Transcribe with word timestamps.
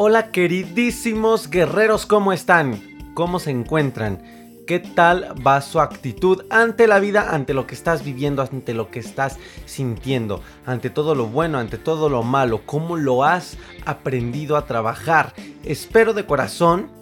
Hola 0.00 0.30
queridísimos 0.30 1.50
guerreros, 1.50 2.06
¿cómo 2.06 2.32
están? 2.32 2.80
¿Cómo 3.14 3.40
se 3.40 3.50
encuentran? 3.50 4.22
¿Qué 4.64 4.78
tal 4.78 5.34
va 5.44 5.60
su 5.60 5.80
actitud 5.80 6.44
ante 6.50 6.86
la 6.86 7.00
vida, 7.00 7.34
ante 7.34 7.52
lo 7.52 7.66
que 7.66 7.74
estás 7.74 8.04
viviendo, 8.04 8.40
ante 8.40 8.74
lo 8.74 8.92
que 8.92 9.00
estás 9.00 9.38
sintiendo, 9.66 10.40
ante 10.64 10.88
todo 10.88 11.16
lo 11.16 11.26
bueno, 11.26 11.58
ante 11.58 11.78
todo 11.78 12.08
lo 12.08 12.22
malo? 12.22 12.60
¿Cómo 12.64 12.96
lo 12.96 13.24
has 13.24 13.58
aprendido 13.86 14.56
a 14.56 14.66
trabajar? 14.66 15.34
Espero 15.64 16.14
de 16.14 16.26
corazón 16.26 16.92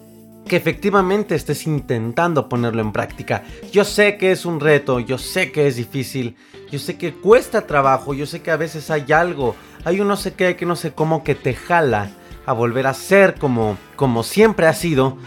que 0.47 0.55
efectivamente 0.55 1.35
estés 1.35 1.67
intentando 1.67 2.49
ponerlo 2.49 2.81
en 2.81 2.93
práctica. 2.93 3.43
Yo 3.71 3.85
sé 3.85 4.17
que 4.17 4.31
es 4.31 4.43
un 4.43 4.59
reto, 4.59 4.99
yo 4.99 5.19
sé 5.19 5.51
que 5.51 5.67
es 5.67 5.75
difícil, 5.75 6.35
yo 6.71 6.79
sé 6.79 6.97
que 6.97 7.13
cuesta 7.13 7.67
trabajo, 7.67 8.15
yo 8.15 8.25
sé 8.25 8.41
que 8.41 8.49
a 8.49 8.57
veces 8.57 8.89
hay 8.89 9.11
algo, 9.11 9.55
hay 9.85 10.01
un 10.01 10.07
no 10.07 10.17
sé 10.17 10.33
qué, 10.33 10.55
que 10.55 10.65
no 10.65 10.75
sé 10.75 10.93
cómo 10.93 11.23
que 11.23 11.35
te 11.35 11.53
jala 11.53 12.09
a 12.47 12.53
volver 12.53 12.87
a 12.87 12.95
ser 12.95 13.35
como, 13.35 13.77
como 13.95 14.23
siempre 14.23 14.65
ha 14.65 14.73
sido. 14.73 15.17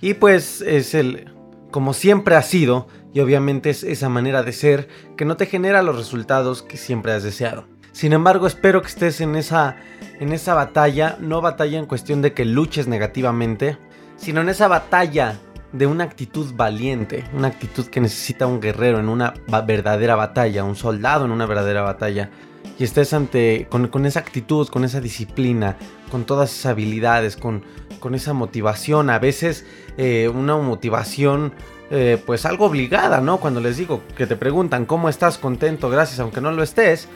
Y 0.00 0.14
pues 0.14 0.60
es 0.60 0.94
el, 0.94 1.32
como 1.72 1.92
siempre 1.92 2.36
ha 2.36 2.42
sido, 2.42 2.86
y 3.12 3.20
obviamente 3.20 3.70
es 3.70 3.82
esa 3.82 4.08
manera 4.08 4.42
de 4.42 4.52
ser 4.52 4.88
que 5.16 5.24
no 5.24 5.36
te 5.36 5.46
genera 5.46 5.82
los 5.82 5.96
resultados 5.96 6.62
que 6.62 6.76
siempre 6.76 7.12
has 7.12 7.24
deseado. 7.24 7.66
Sin 7.92 8.12
embargo, 8.12 8.46
espero 8.46 8.82
que 8.82 8.88
estés 8.88 9.22
en 9.22 9.36
esa, 9.36 9.76
en 10.20 10.32
esa 10.32 10.52
batalla, 10.52 11.16
no 11.18 11.40
batalla 11.40 11.78
en 11.78 11.86
cuestión 11.86 12.20
de 12.20 12.34
que 12.34 12.44
luches 12.44 12.86
negativamente, 12.86 13.78
sino 14.16 14.42
en 14.42 14.50
esa 14.50 14.68
batalla 14.68 15.38
de 15.72 15.86
una 15.86 16.04
actitud 16.04 16.54
valiente, 16.54 17.24
una 17.32 17.48
actitud 17.48 17.86
que 17.86 18.00
necesita 18.00 18.46
un 18.46 18.60
guerrero 18.60 18.98
en 18.98 19.08
una 19.08 19.32
verdadera 19.66 20.14
batalla, 20.14 20.64
un 20.64 20.76
soldado 20.76 21.24
en 21.24 21.30
una 21.30 21.46
verdadera 21.46 21.82
batalla. 21.82 22.30
Y 22.78 22.84
estés 22.84 23.12
ante, 23.12 23.66
con, 23.70 24.06
esa 24.06 24.20
actitud, 24.20 24.68
con 24.68 24.84
esa 24.84 25.00
disciplina, 25.00 25.76
con 26.10 26.24
todas 26.24 26.52
esas 26.52 26.66
habilidades, 26.66 27.36
con, 27.36 27.62
con 28.00 28.14
esa 28.14 28.32
motivación. 28.32 29.10
A 29.10 29.18
veces 29.18 29.64
eh, 29.96 30.30
una 30.32 30.56
motivación 30.56 31.52
eh, 31.90 32.20
pues 32.26 32.44
algo 32.44 32.66
obligada, 32.66 33.20
¿no? 33.20 33.38
Cuando 33.38 33.60
les 33.60 33.76
digo 33.76 34.02
que 34.16 34.26
te 34.26 34.36
preguntan 34.36 34.86
cómo 34.86 35.08
estás 35.08 35.38
contento, 35.38 35.88
gracias, 35.88 36.18
aunque 36.18 36.40
no 36.40 36.50
lo 36.50 36.62
estés, 36.64 37.08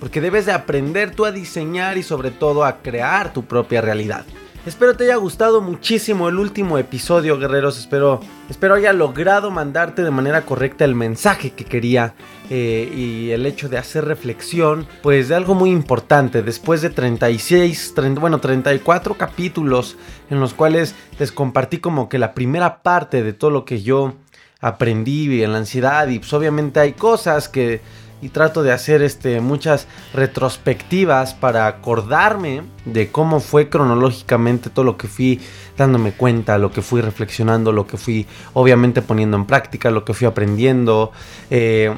porque 0.00 0.20
debes 0.20 0.44
de 0.44 0.52
aprender 0.52 1.14
tú 1.14 1.24
a 1.24 1.32
diseñar 1.32 1.96
y 1.96 2.02
sobre 2.02 2.30
todo 2.30 2.64
a 2.64 2.82
crear 2.82 3.32
tu 3.32 3.44
propia 3.46 3.80
realidad. 3.80 4.26
Espero 4.68 4.94
te 4.94 5.04
haya 5.04 5.16
gustado 5.16 5.62
muchísimo 5.62 6.28
el 6.28 6.38
último 6.38 6.76
episodio, 6.76 7.38
guerreros. 7.38 7.78
Espero, 7.78 8.20
espero 8.50 8.74
haya 8.74 8.92
logrado 8.92 9.50
mandarte 9.50 10.04
de 10.04 10.10
manera 10.10 10.42
correcta 10.44 10.84
el 10.84 10.94
mensaje 10.94 11.52
que 11.52 11.64
quería 11.64 12.14
eh, 12.50 12.92
y 12.94 13.30
el 13.30 13.46
hecho 13.46 13.70
de 13.70 13.78
hacer 13.78 14.04
reflexión, 14.04 14.86
pues 15.02 15.28
de 15.28 15.36
algo 15.36 15.54
muy 15.54 15.70
importante. 15.70 16.42
Después 16.42 16.82
de 16.82 16.90
36, 16.90 17.94
bueno, 18.20 18.40
34 18.40 19.14
capítulos 19.14 19.96
en 20.28 20.38
los 20.38 20.52
cuales 20.52 20.94
les 21.18 21.32
compartí 21.32 21.78
como 21.78 22.10
que 22.10 22.18
la 22.18 22.34
primera 22.34 22.82
parte 22.82 23.22
de 23.22 23.32
todo 23.32 23.50
lo 23.50 23.64
que 23.64 23.80
yo 23.80 24.16
aprendí 24.60 25.42
en 25.42 25.52
la 25.52 25.58
ansiedad 25.58 26.08
y 26.08 26.18
pues 26.18 26.34
obviamente 26.34 26.78
hay 26.78 26.92
cosas 26.92 27.48
que 27.48 27.80
y 28.20 28.30
trato 28.30 28.62
de 28.62 28.72
hacer 28.72 29.02
este, 29.02 29.40
muchas 29.40 29.86
retrospectivas 30.12 31.34
para 31.34 31.66
acordarme 31.66 32.62
de 32.84 33.10
cómo 33.10 33.40
fue 33.40 33.68
cronológicamente 33.68 34.70
todo 34.70 34.84
lo 34.84 34.96
que 34.96 35.08
fui 35.08 35.40
dándome 35.76 36.12
cuenta, 36.12 36.58
lo 36.58 36.72
que 36.72 36.82
fui 36.82 37.00
reflexionando, 37.00 37.72
lo 37.72 37.86
que 37.86 37.96
fui 37.96 38.26
obviamente 38.54 39.02
poniendo 39.02 39.36
en 39.36 39.46
práctica, 39.46 39.90
lo 39.90 40.04
que 40.04 40.14
fui 40.14 40.26
aprendiendo. 40.26 41.12
Eh, 41.50 41.94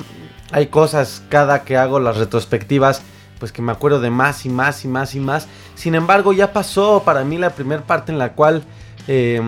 hay 0.53 0.67
cosas 0.67 1.23
cada 1.29 1.65
que 1.65 1.77
hago 1.77 2.01
las 2.01 2.17
retrospectivas 2.17 3.03
pues 3.39 3.53
que 3.53 3.63
me 3.63 3.73
acuerdo 3.73 4.01
de 4.01 4.11
más 4.11 4.45
y 4.45 4.51
más 4.51 4.85
y 4.85 4.89
más 4.89 5.15
y 5.15 5.21
más. 5.21 5.49
Sin 5.75 5.95
embargo, 5.95 6.35
ya 6.35 6.53
pasó 6.53 7.03
para 7.05 7.25
mí 7.25 7.39
la 7.39 7.51
primera 7.51 7.83
parte 7.83 8.13
en 8.13 8.19
la 8.19 8.35
cual 8.35 8.63
eh, 9.09 9.41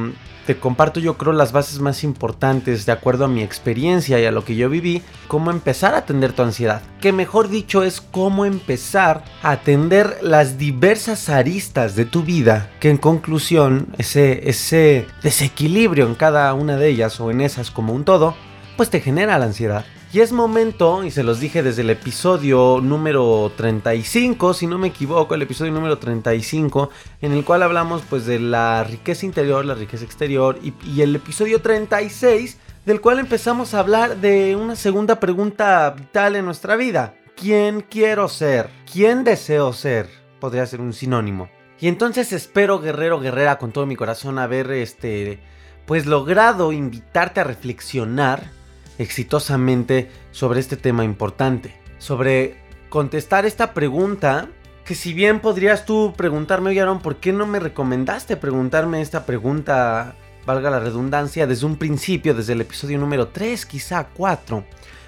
te 0.47 0.59
comparto 0.59 1.01
yo 1.01 1.17
creo 1.17 1.33
las 1.33 1.53
bases 1.53 1.79
más 1.79 2.05
importantes 2.05 2.87
de 2.87 2.93
acuerdo 2.93 3.25
a 3.25 3.29
mi 3.29 3.43
experiencia 3.43 4.21
y 4.21 4.25
a 4.25 4.33
lo 4.33 4.45
que 4.45 4.57
yo 4.57 4.69
viví, 4.69 5.03
cómo 5.29 5.51
empezar 5.51 5.95
a 5.95 5.99
atender 5.99 6.33
tu 6.33 6.43
ansiedad. 6.43 6.83
Que 7.01 7.13
mejor 7.13 7.49
dicho 7.49 7.83
es 7.83 8.01
cómo 8.01 8.45
empezar 8.45 9.25
a 9.43 9.53
atender 9.53 10.19
las 10.23 10.59
diversas 10.59 11.29
aristas 11.29 11.95
de 11.97 12.05
tu 12.05 12.23
vida, 12.23 12.71
que 12.81 12.91
en 12.91 12.99
conclusión 12.99 13.89
ese, 13.99 14.49
ese 14.49 15.07
desequilibrio 15.23 16.07
en 16.07 16.15
cada 16.15 16.53
una 16.55 16.77
de 16.77 16.89
ellas 16.89 17.21
o 17.21 17.31
en 17.31 17.41
esas 17.41 17.71
como 17.71 17.93
un 17.93 18.05
todo, 18.05 18.35
pues 18.77 18.91
te 18.91 19.01
genera 19.01 19.39
la 19.39 19.47
ansiedad. 19.47 19.85
Y 20.13 20.21
es 20.21 20.31
momento, 20.31 21.05
y 21.05 21.11
se 21.11 21.23
los 21.23 21.41
dije 21.41 21.63
desde 21.63 21.81
el 21.81 21.89
episodio 21.89 22.81
número 22.83 23.51
35, 23.57 24.53
si 24.53 24.67
no 24.67 24.77
me 24.77 24.89
equivoco, 24.89 25.35
el 25.35 25.41
episodio 25.41 25.73
número 25.73 25.97
35, 25.97 26.91
en 27.23 27.33
el 27.33 27.47
cual 27.47 27.63
hablamos 27.63 28.03
pues 28.11 28.27
de 28.27 28.39
la 28.39 28.85
riqueza 28.85 29.25
interior, 29.25 29.65
la 29.65 29.75
riqueza 29.75 30.05
exterior, 30.05 30.59
y, 30.63 31.01
el 31.01 31.17
episodio 31.17 31.63
36, 31.63 32.59
del 32.85 33.01
cual 33.01 33.21
empezamos 33.21 33.73
a 33.73 33.79
hablar 33.79 34.19
de 34.19 34.55
una 34.55 34.77
segunda 34.77 35.19
pregunta 35.19 35.89
vital 35.97 36.37
en 36.37 36.45
nuestra 36.45 36.77
vida. 36.77 37.15
¿Quién 37.35 37.81
quiero 37.81 38.29
ser? 38.29 38.69
¿Quién 38.93 39.25
deseo 39.25 39.73
ser? 39.73 40.11
Podría 40.41 40.67
ser 40.67 40.83
un 40.83 40.93
sinónimo. 40.93 41.49
Y 41.81 41.89
entonces 41.89 42.35
espero, 42.35 42.81
guerrero, 42.81 43.19
guerrera, 43.19 43.57
con 43.57 43.73
todo 43.73 43.87
mi 43.87 43.97
corazón, 43.97 44.39
haber 44.39 44.73
este, 44.73 45.41
pues 45.87 46.05
logrado 46.05 46.71
invitarte 46.71 47.41
a 47.41 47.45
reflexionar 47.45 48.61
exitosamente 48.99 50.11
sobre 50.31 50.61
este 50.61 50.77
tema 50.77 51.05
importante. 51.05 51.75
Sobre 51.99 52.57
contestar 52.89 53.47
esta 53.47 53.75
pregunta, 53.75 54.49
que 54.85 54.95
si 54.95 55.13
bien 55.13 55.41
podrías 55.41 55.85
tú 55.85 56.15
preguntarme, 56.17 56.71
oye 56.71 56.81
Aaron, 56.81 57.01
¿por 57.01 57.17
qué 57.17 57.33
no 57.33 57.47
me 57.47 57.61
recomendaste 57.61 58.37
preguntarme 58.37 59.01
esta 59.01 59.25
pregunta, 59.25 60.15
valga 60.45 60.71
la 60.71 60.81
redundancia, 60.81 61.47
desde 61.47 61.67
un 61.67 61.77
principio, 61.77 62.35
desde 62.35 62.53
el 62.55 62.61
episodio 62.61 62.99
número 62.99 63.29
3, 63.29 63.65
quizá 63.67 64.09
4? 64.09 64.65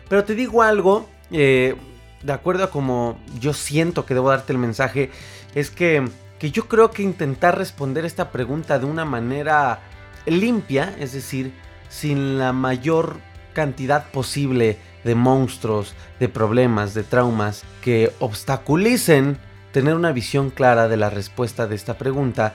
Pero 0.08 0.24
te 0.24 0.34
digo 0.34 0.62
algo, 0.62 1.08
eh, 1.30 1.74
de 2.22 2.32
acuerdo 2.32 2.64
a 2.64 2.70
como 2.70 3.18
yo 3.40 3.52
siento 3.52 4.06
que 4.06 4.14
debo 4.14 4.30
darte 4.30 4.52
el 4.52 4.58
mensaje, 4.58 5.10
es 5.54 5.70
que, 5.70 6.08
que 6.38 6.50
yo 6.50 6.68
creo 6.68 6.90
que 6.90 7.02
intentar 7.02 7.58
responder 7.58 8.04
esta 8.04 8.30
pregunta 8.30 8.78
de 8.78 8.86
una 8.86 9.04
manera 9.04 9.80
limpia, 10.26 10.94
es 10.98 11.12
decir, 11.12 11.52
sin 11.88 12.38
la 12.38 12.52
mayor 12.52 13.18
cantidad 13.54 14.10
posible 14.10 14.76
de 15.04 15.14
monstruos, 15.14 15.94
de 16.20 16.28
problemas, 16.28 16.92
de 16.92 17.04
traumas 17.04 17.64
que 17.82 18.12
obstaculicen 18.18 19.38
tener 19.72 19.94
una 19.94 20.12
visión 20.12 20.50
clara 20.50 20.88
de 20.88 20.96
la 20.96 21.10
respuesta 21.10 21.66
de 21.66 21.74
esta 21.74 21.96
pregunta, 21.96 22.54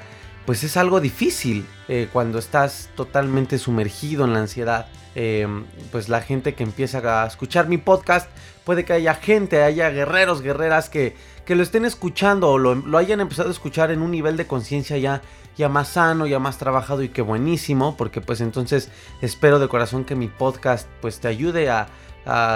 pues 0.50 0.64
es 0.64 0.78
algo 0.78 1.00
difícil 1.00 1.64
eh, 1.88 2.10
cuando 2.12 2.40
estás 2.40 2.90
totalmente 2.96 3.60
sumergido 3.60 4.26
en 4.26 4.34
la 4.34 4.40
ansiedad. 4.40 4.88
Em, 5.14 5.66
pues 5.92 6.10
la 6.10 6.22
gente 6.22 6.56
que 6.56 6.64
empieza 6.64 7.24
a 7.24 7.28
escuchar 7.28 7.68
mi 7.68 7.78
podcast, 7.78 8.28
puede 8.64 8.84
que 8.84 8.94
haya 8.94 9.14
gente, 9.14 9.62
haya 9.62 9.92
guerreros, 9.92 10.42
guerreras 10.42 10.90
que, 10.90 11.16
que 11.46 11.54
lo 11.54 11.62
estén 11.62 11.86
escuchando 11.86 12.50
o 12.50 12.58
lo, 12.58 12.74
lo 12.74 12.98
hayan 12.98 13.22
empezado 13.22 13.50
a 13.50 13.52
escuchar 13.52 13.92
en 13.92 14.02
un 14.02 14.10
nivel 14.10 14.38
de 14.38 14.48
conciencia 14.48 14.98
ya 14.98 15.22
ya 15.56 15.70
más 15.70 15.90
sano, 15.90 16.26
ya 16.26 16.40
más 16.40 16.58
trabajado 16.58 17.04
y 17.04 17.10
qué 17.10 17.22
buenísimo, 17.22 17.96
porque 17.96 18.20
pues 18.20 18.42
entonces 18.42 18.90
espero 19.22 19.60
de 19.60 19.68
corazón 19.68 20.04
que 20.04 20.16
mi 20.16 20.30
podcast 20.30 20.88
pues 21.00 21.20
te 21.20 21.28
ayude 21.28 21.70
a, 21.70 21.90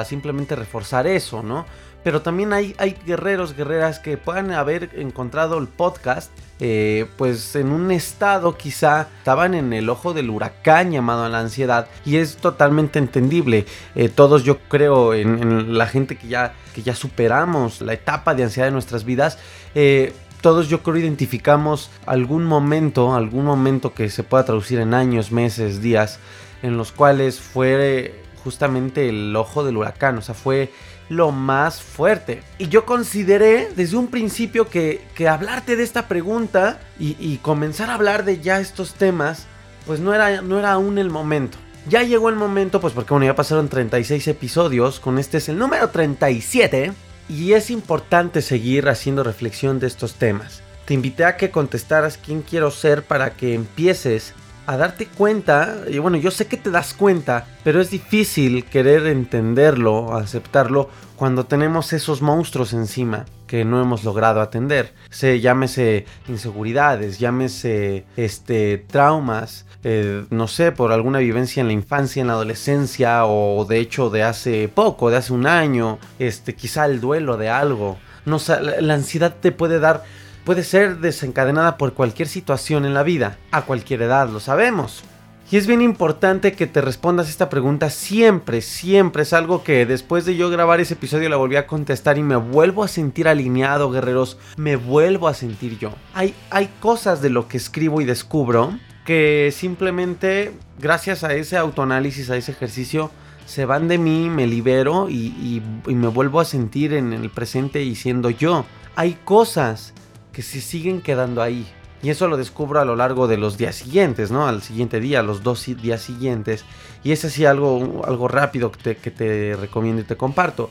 simplemente 0.05 0.55
reforzar 0.55 1.05
eso, 1.05 1.43
¿no? 1.43 1.65
Pero 2.03 2.21
también 2.21 2.53
hay, 2.53 2.75
guerreros, 3.05 3.55
guerreras 3.55 4.00
que 4.00 4.17
puedan 4.17 4.51
haber 4.51 4.89
encontrado 4.95 5.57
el 5.57 5.67
podcast, 5.67 6.31
eh, 6.59 7.07
pues 7.17 7.55
en 7.55 7.71
un 7.71 7.91
estado 7.91 8.57
quizá 8.57 9.07
estaban 9.19 9.53
en 9.53 9.73
el 9.73 9.89
ojo 9.89 10.13
del 10.13 10.29
huracán 10.29 10.91
llamado 10.91 11.27
la 11.29 11.39
ansiedad 11.39 11.88
y 12.05 12.17
es 12.17 12.38
totalmente 12.38 13.00
entendible. 13.00 13.65
Eh, 13.95 14.09
todos 14.09 14.44
yo 14.44 14.59
creo 14.67 15.13
en, 15.13 15.77
la 15.77 15.88
gente 15.88 16.17
que 16.17 16.27
ya, 16.27 16.53
que 16.75 16.83
ya 16.83 16.95
superamos 16.95 17.81
la 17.81 17.94
etapa 17.94 18.35
de 18.35 18.44
ansiedad 18.44 18.67
de 18.67 18.73
nuestras 18.73 19.05
vidas. 19.05 19.39
Eh, 19.73 20.13
todos 20.41 20.67
yo 20.67 20.83
creo 20.83 20.97
identificamos 20.97 21.89
algún 22.05 22.44
momento, 22.44 23.15
algún 23.15 23.45
momento 23.45 23.94
que 23.94 24.09
se 24.09 24.23
pueda 24.23 24.44
traducir 24.44 24.79
en 24.79 24.94
años, 24.94 25.31
meses, 25.31 25.81
días, 25.81 26.19
en 26.61 26.75
los 26.75 26.91
cuales 26.91 27.39
fue 27.39 28.23
justamente 28.44 29.07
el 29.07 29.33
ojo 29.38 29.63
del 29.63 29.77
huracán, 29.77 30.17
o 30.17 30.21
sea, 30.21 30.35
fue 30.35 30.69
lo 31.15 31.31
más 31.31 31.81
fuerte. 31.81 32.44
Y 32.57 32.68
yo 32.68 32.86
consideré 32.86 33.69
desde 33.75 33.98
un 33.98 34.07
principio 34.07 34.68
que, 34.68 35.01
hablarte 35.30 35.75
de 35.75 35.83
esta 35.83 36.07
pregunta 36.07 36.80
y, 37.00 37.38
comenzar 37.38 37.89
a 37.89 37.95
hablar 37.95 38.25
de 38.25 38.42
ya 38.42 38.60
estos 38.60 38.94
temas, 38.94 39.45
pues 39.86 40.00
no 40.00 40.13
era, 40.13 40.42
no 40.42 40.60
era 40.60 40.74
aún 40.74 40.98
el 40.98 41.10
momento. 41.10 41.57
Ya 41.88 42.04
llegó 42.04 42.30
el 42.30 42.36
momento, 42.36 42.80
pues 42.80 42.94
porque 42.94 43.13
bueno, 43.13 43.25
ya 43.25 43.36
pasaron 43.36 43.68
36 43.68 44.27
episodios, 44.27 45.00
con 45.00 45.19
este 45.19 45.38
es 45.38 45.50
el 45.50 45.57
número 45.57 45.89
37, 45.89 46.94
y 47.30 47.54
es 47.54 47.69
importante 47.69 48.42
seguir 48.42 48.88
haciendo 48.88 49.24
reflexión 49.24 49.80
de 49.80 49.88
estos 49.88 50.15
temas. 50.15 50.62
Te 50.86 50.94
invité 50.94 51.25
a 51.25 51.38
que 51.38 51.51
contestaras 51.51 52.18
quién 52.18 52.42
quiero 52.42 52.71
ser 52.71 53.04
para 53.04 53.33
que 53.33 53.54
empieces 53.54 54.33
a 54.65 54.77
darte 54.77 55.07
cuenta, 55.07 55.77
y 55.89 56.00
bueno, 56.00 56.18
yo 56.18 56.31
sé 56.31 56.48
que 56.48 56.57
te 56.57 56.71
das 56.71 56.94
cuenta, 56.94 57.45
pero 57.63 57.81
es 57.81 57.89
difícil 57.89 58.63
querer 58.65 59.07
entenderlo, 59.07 60.15
aceptarlo, 60.15 60.89
cuando 61.15 61.45
tenemos 61.45 61.94
esos 61.94 62.21
monstruos 62.21 62.74
encima 62.74 63.25
que 63.48 63.65
no 63.65 63.81
hemos 63.81 64.04
logrado 64.04 64.42
atender. 64.42 64.94
Se 65.10 65.39
llámese 65.39 66.06
inseguridades, 66.27 67.19
llámese 67.19 68.06
este 68.18 68.77
traumas, 68.77 69.65
eh, 69.83 70.25
no 70.31 70.48
sé, 70.48 70.71
por 70.71 70.92
alguna 70.92 71.19
vivencia 71.19 71.62
en 71.62 71.68
la 71.68 71.74
infancia, 71.74 72.21
en 72.21 72.27
la 72.27 72.33
adolescencia, 72.33 73.25
o 73.25 73.65
de 73.65 73.80
hecho 73.80 74.10
de 74.10 74.24
hace 74.24 74.69
poco, 74.69 75.10
de 75.10 75.18
hace 75.18 75.33
un 75.33 75.45
año, 75.45 76.00
este, 76.19 76.56
quizá 76.56 76.86
el 76.86 77.00
duelo 77.00 77.38
de 77.38 77.50
algo. 77.50 77.98
No, 78.25 78.38
la 78.80 78.94
ansiedad 78.94 79.36
te 79.39 79.51
puede 79.51 79.80
dar 79.80 80.04
puede 80.43 80.63
ser 80.63 80.99
desencadenada 80.99 81.77
por 81.77 81.93
cualquier 81.93 82.27
situación 82.27 82.85
en 82.85 82.93
la 82.93 83.03
vida, 83.03 83.37
a 83.51 83.63
cualquier 83.63 84.01
edad, 84.01 84.29
lo 84.29 84.39
sabemos. 84.39 85.03
Y 85.51 85.57
es 85.57 85.67
bien 85.67 85.83
importante 85.83 86.53
que 86.53 86.65
te 86.65 86.81
respondas 86.81 87.29
esta 87.29 87.49
pregunta 87.49 87.91
siempre, 87.91 88.61
siempre. 88.61 89.21
Es 89.21 89.33
algo 89.33 89.63
que 89.63 89.85
después 89.85 90.25
de 90.25 90.35
yo 90.35 90.49
grabar 90.49 90.79
ese 90.79 90.95
episodio 90.95 91.29
la 91.29 91.35
volví 91.35 91.57
a 91.57 91.67
contestar 91.67 92.17
y 92.17 92.23
me 92.23 92.37
vuelvo 92.37 92.83
a 92.83 92.87
sentir 92.87 93.27
alineado, 93.27 93.91
guerreros. 93.91 94.39
Me 94.57 94.77
vuelvo 94.77 95.27
a 95.27 95.35
sentir 95.35 95.77
yo. 95.77 95.93
Hay, 96.15 96.33
hay 96.49 96.71
cosas 96.79 97.21
de 97.21 97.29
lo 97.29 97.47
que 97.47 97.57
escribo 97.57 98.01
y 98.01 98.05
descubro 98.05 98.79
que 99.05 99.53
simplemente 99.55 100.53
gracias 100.79 101.23
a 101.23 101.33
ese 101.35 101.55
autoanálisis, 101.57 102.31
a 102.31 102.37
ese 102.37 102.51
ejercicio, 102.51 103.11
se 103.45 103.65
van 103.65 103.87
de 103.87 103.99
mí, 103.99 104.29
me 104.29 104.47
libero 104.47 105.07
y, 105.07 105.61
y 105.85 105.93
me 105.93 106.07
vuelvo 106.07 106.39
a 106.39 106.45
sentir 106.45 106.93
en 106.93 107.13
el 107.13 107.29
presente 107.29 107.83
y 107.83 107.93
siendo 107.93 108.31
yo. 108.31 108.65
Hay 108.95 109.19
cosas 109.23 109.93
que 110.33 110.41
se 110.41 110.59
siguen 110.59 111.01
quedando 111.01 111.41
ahí. 111.41 111.65
Y 112.01 112.09
eso 112.09 112.27
lo 112.27 112.35
descubro 112.35 112.81
a 112.81 112.85
lo 112.85 112.97
largo 112.97 113.30
de 113.30 113.38
los 113.38 113.57
días 113.57 113.75
siguientes, 113.75 114.30
¿no? 114.30 114.45
Al 114.45 114.62
siguiente 114.62 115.00
día, 115.00 115.24
los 115.24 115.41
dos 115.41 115.65
días 115.81 116.01
siguientes. 116.01 116.65
Y 117.01 117.13
es 117.13 117.24
así 117.24 117.45
algo, 117.45 118.01
algo 118.06 118.27
rápido 118.27 118.74
que 118.74 119.09
te, 119.09 119.56
recomiendo 119.56 120.01
y 120.01 120.06
te 120.06 120.18
comparto. 120.18 120.69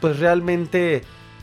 Pues 0.00 0.18
realmente 0.18 1.02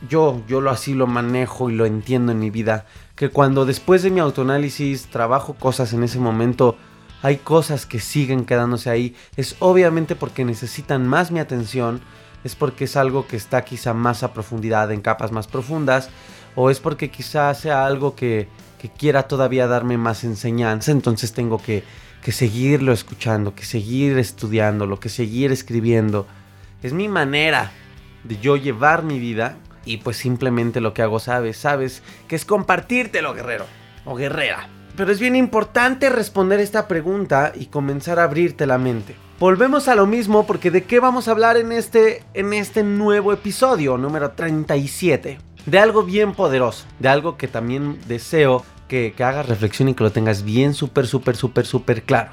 yo, 0.09 0.41
yo 0.47 0.61
lo 0.61 0.71
así 0.71 0.95
lo 0.95 1.05
manejo 1.05 1.69
y 1.69 1.75
lo 1.75 1.85
entiendo 1.85 2.31
en 2.31 2.39
mi 2.39 2.49
vida. 2.49 2.87
Que 3.15 3.29
cuando 3.29 3.65
después 3.65 4.01
de 4.01 4.09
mi 4.09 4.19
autoanálisis 4.19 5.07
trabajo 5.07 5.53
cosas 5.53 5.93
en 5.93 6.03
ese 6.03 6.17
momento, 6.17 6.75
hay 7.21 7.37
cosas 7.37 7.85
que 7.85 7.99
siguen 7.99 8.45
quedándose 8.45 8.89
ahí. 8.89 9.15
Es 9.35 9.57
obviamente 9.59 10.15
porque 10.15 10.43
necesitan 10.43 11.07
más 11.07 11.29
mi 11.29 11.39
atención. 11.39 12.01
Es 12.43 12.55
porque 12.55 12.85
es 12.85 12.95
algo 12.95 13.27
que 13.27 13.35
está 13.35 13.63
quizá 13.63 13.93
más 13.93 14.23
a 14.23 14.33
profundidad, 14.33 14.91
en 14.91 15.01
capas 15.01 15.31
más 15.31 15.45
profundas 15.45 16.09
o 16.55 16.69
es 16.69 16.79
porque 16.79 17.09
quizás 17.09 17.59
sea 17.59 17.85
algo 17.85 18.15
que, 18.15 18.47
quiera 18.97 19.23
todavía 19.23 19.67
darme 19.67 19.97
más 19.97 20.23
enseñanza, 20.23 20.91
entonces 20.91 21.33
tengo 21.33 21.61
que, 21.61 21.83
que 22.23 22.31
seguirlo 22.31 22.93
escuchando, 22.93 23.53
que 23.53 23.65
seguir 23.65 24.17
estudiándolo, 24.17 24.99
que 24.99 25.09
seguir 25.09 25.51
escribiendo. 25.51 26.25
Es 26.81 26.93
mi 26.93 27.09
manera 27.09 27.71
de 28.23 28.37
yo 28.37 28.55
llevar 28.55 29.03
mi 29.03 29.19
vida 29.19 29.57
y 29.85 29.97
pues 29.97 30.17
simplemente 30.17 30.81
lo 30.81 30.93
que 30.93 31.01
hago, 31.01 31.19
sabes, 31.19 31.57
sabes, 31.57 32.03
que 32.27 32.35
es 32.35 32.45
compartírtelo, 32.45 33.33
guerrero 33.33 33.65
o 34.05 34.15
guerrera. 34.15 34.69
Pero 34.95 35.11
es 35.11 35.19
bien 35.19 35.35
importante 35.35 36.09
responder 36.09 36.59
esta 36.59 36.87
pregunta 36.87 37.53
y 37.55 37.67
comenzar 37.67 38.19
a 38.19 38.23
abrirte 38.23 38.65
la 38.65 38.77
mente. 38.77 39.15
Volvemos 39.39 39.87
a 39.87 39.95
lo 39.95 40.05
mismo 40.05 40.45
porque 40.45 40.71
de 40.71 40.83
qué 40.83 40.99
vamos 40.99 41.27
a 41.27 41.31
hablar 41.31 41.55
en 41.57 41.71
este, 41.71 42.23
en 42.33 42.53
este 42.53 42.83
nuevo 42.83 43.31
episodio 43.31 43.97
número 43.97 44.31
37 44.31 45.48
de 45.65 45.79
algo 45.79 46.03
bien 46.03 46.33
poderoso, 46.33 46.85
de 46.99 47.09
algo 47.09 47.37
que 47.37 47.47
también 47.47 47.99
deseo 48.07 48.65
que, 48.89 49.13
hagas 49.19 49.47
reflexión 49.47 49.87
y 49.87 49.93
que 49.93 50.03
lo 50.03 50.11
tengas 50.11 50.43
bien 50.43 50.73
súper, 50.73 51.07
súper, 51.07 51.37
súper, 51.37 51.65
súper 51.65 52.03
claro. 52.03 52.31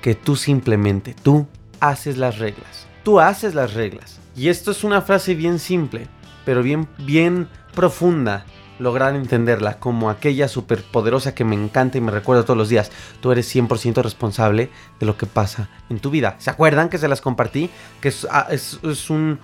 Que 0.00 0.14
tú 0.14 0.36
simplemente, 0.36 1.14
tú 1.14 1.46
haces 1.80 2.18
las 2.18 2.38
reglas. 2.38 2.86
Tú 3.02 3.20
haces 3.20 3.54
las 3.54 3.74
reglas. 3.74 4.20
Y 4.36 4.48
esto 4.48 4.70
es 4.70 4.84
una 4.84 5.00
frase 5.00 5.34
bien 5.34 5.58
simple, 5.58 6.06
pero 6.44 6.62
bien, 6.62 6.88
bien 6.98 7.48
profunda. 7.74 8.44
Lograr 8.80 9.14
entenderla 9.14 9.78
como 9.78 10.10
aquella 10.10 10.48
poderosa 10.90 11.32
que 11.32 11.44
me 11.44 11.54
encanta 11.54 11.96
y 11.96 12.00
me 12.00 12.10
recuerda 12.10 12.42
todos 12.42 12.58
los 12.58 12.68
días. 12.68 12.90
Tú 13.20 13.30
eres 13.30 13.54
100% 13.54 14.02
responsable 14.02 14.68
de 14.98 15.06
lo 15.06 15.16
que 15.16 15.26
pasa 15.26 15.70
en 15.88 16.00
tu 16.00 16.10
vida. 16.10 16.34
¿Se 16.38 16.50
acuerdan 16.50 16.88
que 16.88 16.98
se 16.98 17.06
las 17.06 17.20
compartí? 17.20 17.70
Que 18.00 18.08
es, 18.08 18.26
ah, 18.28 18.48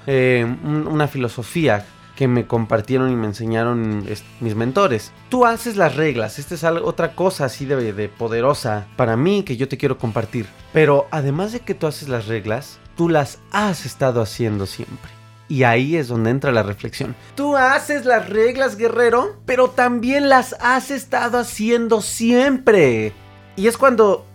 eh, 0.08 0.56
una 0.64 1.06
filosofía 1.06 1.86
que 2.20 2.28
me 2.28 2.46
compartieron 2.46 3.10
y 3.10 3.16
me 3.16 3.28
enseñaron 3.28 4.04
mis 4.40 4.54
mentores. 4.54 5.10
Tú 5.30 5.46
haces 5.46 5.78
las 5.78 5.96
reglas, 5.96 6.38
esta 6.38 6.54
es 6.54 6.64
otra 6.64 7.14
cosa 7.14 7.46
así 7.46 7.64
de, 7.64 8.10
poderosa 8.10 8.86
para 8.96 9.16
mí 9.16 9.42
que 9.42 9.56
yo 9.56 9.68
te 9.68 9.78
quiero 9.78 9.96
compartir. 9.96 10.46
Pero 10.74 11.08
además 11.12 11.52
de 11.52 11.60
que 11.60 11.74
tú 11.74 11.86
haces 11.86 12.10
las 12.10 12.26
reglas, 12.26 12.78
tú 12.94 13.08
las 13.08 13.38
has 13.52 13.86
estado 13.86 14.20
haciendo 14.20 14.66
siempre. 14.66 15.10
Y 15.48 15.62
ahí 15.62 15.96
es 15.96 16.08
donde 16.08 16.28
entra 16.28 16.52
la 16.52 16.62
reflexión. 16.62 17.16
Tú 17.36 17.56
haces 17.56 18.04
las 18.04 18.28
reglas, 18.28 18.76
guerrero, 18.76 19.40
pero 19.46 19.70
también 19.70 20.28
las 20.28 20.54
has 20.60 20.90
estado 20.90 21.38
haciendo 21.38 22.02
siempre. 22.02 23.14
Y 23.56 23.66
es 23.66 23.78
cuando 23.78 24.26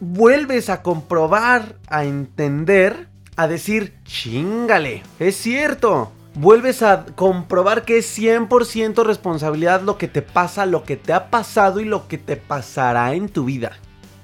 vuelves 0.00 0.70
a 0.70 0.80
comprobar, 0.80 1.76
a 1.88 2.04
entender, 2.06 3.10
a 3.36 3.46
decir, 3.48 3.98
chingale, 4.04 5.02
es 5.18 5.36
cierto 5.36 6.10
vuelves 6.34 6.82
a 6.82 7.06
comprobar 7.14 7.84
que 7.84 7.98
es 7.98 8.18
100% 8.18 9.04
responsabilidad 9.04 9.82
lo 9.82 9.98
que 9.98 10.08
te 10.08 10.22
pasa, 10.22 10.66
lo 10.66 10.84
que 10.84 10.96
te 10.96 11.12
ha 11.12 11.30
pasado 11.30 11.80
y 11.80 11.84
lo 11.84 12.08
que 12.08 12.18
te 12.18 12.36
pasará 12.36 13.14
en 13.14 13.28
tu 13.28 13.44
vida. 13.44 13.72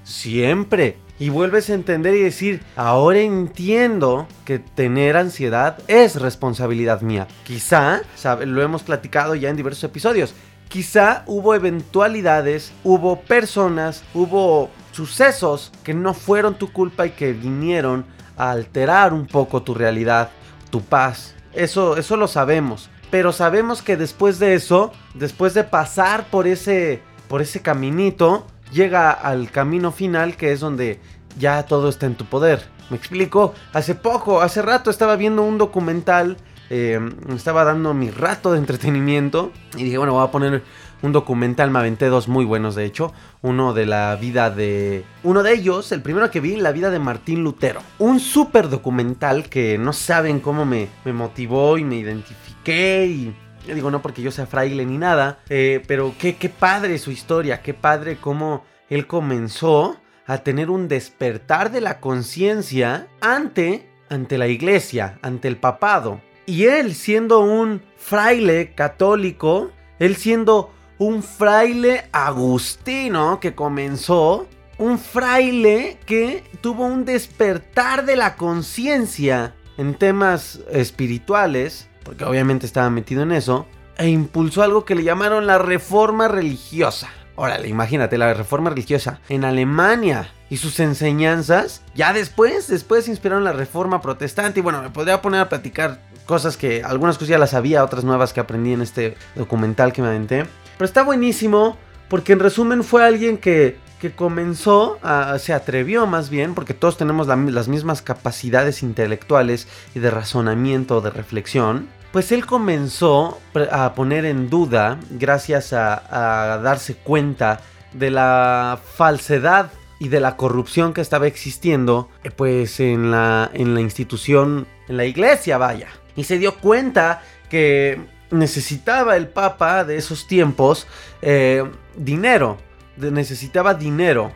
Siempre. 0.04 0.96
Y 1.18 1.28
vuelves 1.28 1.68
a 1.68 1.74
entender 1.74 2.14
y 2.14 2.22
decir, 2.22 2.62
ahora 2.76 3.18
entiendo 3.20 4.26
que 4.46 4.58
tener 4.58 5.18
ansiedad 5.18 5.76
es 5.86 6.18
responsabilidad 6.18 7.02
mía. 7.02 7.28
Quizá, 7.44 8.00
lo 8.46 8.62
hemos 8.62 8.82
platicado 8.82 9.34
ya 9.34 9.50
en 9.50 9.56
diversos 9.56 9.84
episodios, 9.84 10.34
quizá 10.68 11.24
hubo 11.26 11.54
eventualidades, 11.54 12.72
hubo 12.84 13.20
personas, 13.20 14.02
hubo 14.14 14.70
sucesos 14.92 15.72
que 15.84 15.92
no 15.92 16.14
fueron 16.14 16.54
tu 16.54 16.72
culpa 16.72 17.06
y 17.06 17.10
que 17.10 17.34
vinieron 17.34 18.06
a 18.38 18.52
alterar 18.52 19.12
un 19.12 19.26
poco 19.26 19.62
tu 19.62 19.74
realidad, 19.74 20.30
tu 20.70 20.80
paz, 20.80 21.34
eso, 21.52 21.96
eso 21.96 22.16
lo 22.16 22.28
sabemos. 22.28 22.90
Pero 23.10 23.32
sabemos 23.32 23.82
que 23.82 23.96
después 23.96 24.38
de 24.38 24.54
eso, 24.54 24.92
después 25.14 25.54
de 25.54 25.64
pasar 25.64 26.26
por 26.30 26.46
ese, 26.46 27.02
por 27.28 27.42
ese 27.42 27.60
caminito, 27.60 28.46
llega 28.72 29.10
al 29.10 29.50
camino 29.50 29.90
final 29.90 30.36
que 30.36 30.52
es 30.52 30.60
donde 30.60 31.00
ya 31.38 31.64
todo 31.64 31.88
está 31.88 32.06
en 32.06 32.14
tu 32.14 32.24
poder. 32.24 32.62
¿Me 32.88 32.96
explico? 32.96 33.54
Hace 33.72 33.94
poco, 33.94 34.42
hace 34.42 34.62
rato 34.62 34.90
estaba 34.90 35.16
viendo 35.16 35.42
un 35.42 35.58
documental, 35.58 36.36
eh, 36.70 37.00
estaba 37.34 37.64
dando 37.64 37.94
mi 37.94 38.10
rato 38.10 38.52
de 38.52 38.58
entretenimiento 38.58 39.52
y 39.76 39.84
dije, 39.84 39.98
bueno, 39.98 40.12
voy 40.14 40.24
a 40.24 40.30
poner 40.30 40.62
un 41.02 41.12
documental, 41.12 41.70
me 41.70 41.78
aventé 41.78 42.06
dos 42.06 42.28
muy 42.28 42.44
buenos 42.44 42.74
de 42.74 42.84
hecho. 42.84 43.12
Uno 43.42 43.72
de 43.72 43.86
la 43.86 44.16
vida 44.16 44.50
de... 44.50 45.04
Uno 45.22 45.42
de 45.42 45.54
ellos, 45.54 45.92
el 45.92 46.02
primero 46.02 46.30
que 46.30 46.40
vi, 46.40 46.56
la 46.56 46.72
vida 46.72 46.90
de 46.90 46.98
Martín 46.98 47.42
Lutero. 47.42 47.82
Un 47.98 48.20
súper 48.20 48.68
documental 48.68 49.48
que 49.48 49.78
no 49.78 49.92
saben 49.92 50.40
cómo 50.40 50.64
me, 50.64 50.88
me 51.04 51.12
motivó 51.12 51.78
y 51.78 51.84
me 51.84 51.96
identifiqué 51.96 53.06
y... 53.06 53.34
Digo, 53.66 53.90
no 53.90 54.02
porque 54.02 54.22
yo 54.22 54.32
sea 54.32 54.46
fraile 54.46 54.84
ni 54.84 54.98
nada, 54.98 55.38
eh, 55.48 55.82
pero 55.86 56.14
qué, 56.18 56.34
qué 56.36 56.48
padre 56.48 56.98
su 56.98 57.10
historia, 57.12 57.62
qué 57.62 57.72
padre 57.72 58.16
cómo 58.16 58.64
él 58.88 59.06
comenzó 59.06 59.96
a 60.26 60.38
tener 60.38 60.70
un 60.70 60.88
despertar 60.88 61.70
de 61.70 61.80
la 61.80 62.00
conciencia 62.00 63.08
ante, 63.20 63.88
ante 64.08 64.38
la 64.38 64.48
iglesia, 64.48 65.18
ante 65.22 65.48
el 65.48 65.56
papado 65.56 66.20
Y 66.46 66.64
él 66.64 66.94
siendo 66.94 67.40
un 67.40 67.82
fraile 67.96 68.74
católico, 68.74 69.70
él 69.98 70.16
siendo 70.16 70.72
un 71.00 71.22
fraile 71.22 72.04
agustino 72.12 73.40
que 73.40 73.54
comenzó, 73.54 74.46
un 74.76 74.98
fraile 74.98 75.96
que 76.04 76.44
tuvo 76.60 76.84
un 76.84 77.06
despertar 77.06 78.04
de 78.04 78.16
la 78.16 78.36
conciencia 78.36 79.54
en 79.78 79.94
temas 79.94 80.60
espirituales, 80.70 81.88
porque 82.04 82.24
obviamente 82.24 82.66
estaba 82.66 82.90
metido 82.90 83.22
en 83.22 83.32
eso, 83.32 83.66
e 83.96 84.10
impulsó 84.10 84.62
algo 84.62 84.84
que 84.84 84.94
le 84.94 85.02
llamaron 85.02 85.46
la 85.46 85.56
reforma 85.56 86.28
religiosa. 86.28 87.08
Órale, 87.34 87.68
imagínate, 87.68 88.18
la 88.18 88.34
reforma 88.34 88.68
religiosa 88.68 89.20
en 89.30 89.46
Alemania 89.46 90.30
y 90.50 90.58
sus 90.58 90.80
enseñanzas, 90.80 91.80
ya 91.94 92.12
después, 92.12 92.68
después 92.68 93.08
inspiraron 93.08 93.42
la 93.42 93.54
reforma 93.54 94.02
protestante 94.02 94.60
y 94.60 94.62
bueno, 94.62 94.82
me 94.82 94.90
podría 94.90 95.22
poner 95.22 95.40
a 95.40 95.48
platicar 95.48 96.02
cosas 96.26 96.58
que 96.58 96.84
algunas 96.84 97.16
cosas 97.16 97.30
ya 97.30 97.38
las 97.38 97.50
sabía, 97.50 97.82
otras 97.82 98.04
nuevas 98.04 98.34
que 98.34 98.40
aprendí 98.40 98.74
en 98.74 98.82
este 98.82 99.16
documental 99.34 99.94
que 99.94 100.02
me 100.02 100.08
aventé. 100.08 100.44
Pero 100.80 100.86
está 100.86 101.02
buenísimo 101.02 101.76
porque 102.08 102.32
en 102.32 102.38
resumen 102.38 102.82
fue 102.84 103.04
alguien 103.04 103.36
que, 103.36 103.76
que 104.00 104.12
comenzó, 104.12 104.98
a, 105.02 105.38
se 105.38 105.52
atrevió 105.52 106.06
más 106.06 106.30
bien, 106.30 106.54
porque 106.54 106.72
todos 106.72 106.96
tenemos 106.96 107.26
las 107.26 107.68
mismas 107.68 108.00
capacidades 108.00 108.82
intelectuales 108.82 109.68
y 109.94 109.98
de 109.98 110.10
razonamiento, 110.10 111.02
de 111.02 111.10
reflexión 111.10 111.88
pues 112.12 112.32
él 112.32 112.46
comenzó 112.46 113.38
a 113.70 113.94
poner 113.94 114.24
en 114.24 114.48
duda, 114.48 114.98
gracias 115.10 115.74
a, 115.74 116.58
darse 116.64 116.94
cuenta 116.94 117.60
de 117.92 118.10
la 118.10 118.80
falsedad 118.96 119.70
y 119.98 120.08
de 120.08 120.20
la 120.20 120.38
corrupción 120.38 120.94
que 120.94 121.02
estaba 121.02 121.26
existiendo, 121.26 122.08
eh, 122.24 122.30
pues 122.30 122.80
en 122.80 123.10
la, 123.10 123.50
en 123.52 123.74
la 123.74 123.82
institución, 123.82 124.66
en 124.88 124.96
la 124.96 125.04
iglesia, 125.04 125.58
vaya. 125.58 125.88
Y 126.16 126.24
se 126.24 126.38
dio 126.38 126.56
cuenta 126.56 127.22
que 127.50 128.00
necesitaba 128.30 129.16
el 129.16 129.28
Papa 129.28 129.84
de 129.84 129.96
esos 129.96 130.26
tiempos 130.26 130.86
eh, 131.22 131.64
dinero, 131.96 132.58
necesitaba 132.96 133.74
dinero 133.74 134.32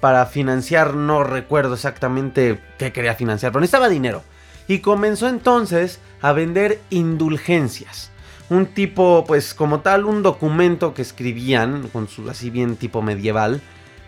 para 0.00 0.26
financiar, 0.26 0.94
no 0.94 1.24
recuerdo 1.24 1.74
exactamente 1.74 2.60
qué 2.78 2.92
quería 2.92 3.14
financiar, 3.14 3.52
pero 3.52 3.60
necesitaba 3.60 3.88
dinero. 3.88 4.22
Y 4.66 4.78
comenzó 4.78 5.28
entonces 5.28 6.00
a 6.22 6.32
vender 6.32 6.80
indulgencias. 6.90 8.10
Un 8.48 8.66
tipo, 8.66 9.24
pues 9.26 9.54
como 9.54 9.80
tal, 9.80 10.04
un 10.04 10.22
documento 10.22 10.94
que 10.94 11.02
escribían, 11.02 11.88
con 11.88 12.08
su 12.08 12.28
así 12.30 12.50
bien 12.50 12.76
tipo 12.76 13.02
medieval, 13.02 13.60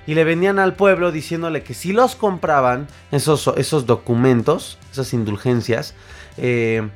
y 0.07 0.15
le 0.15 0.25
vendían 0.25 0.59
al 0.59 0.75
pueblo 0.75 1.13
diciéndole 1.13 1.63
que 1.63 1.75
si 1.75 1.93
los 1.93 2.17
compraban, 2.17 2.89
esos, 3.13 3.53
esos 3.57 3.87
documentos, 3.87 4.79
esas 4.91 5.13
indulgencias, 5.13 5.95
eh, 6.39 6.89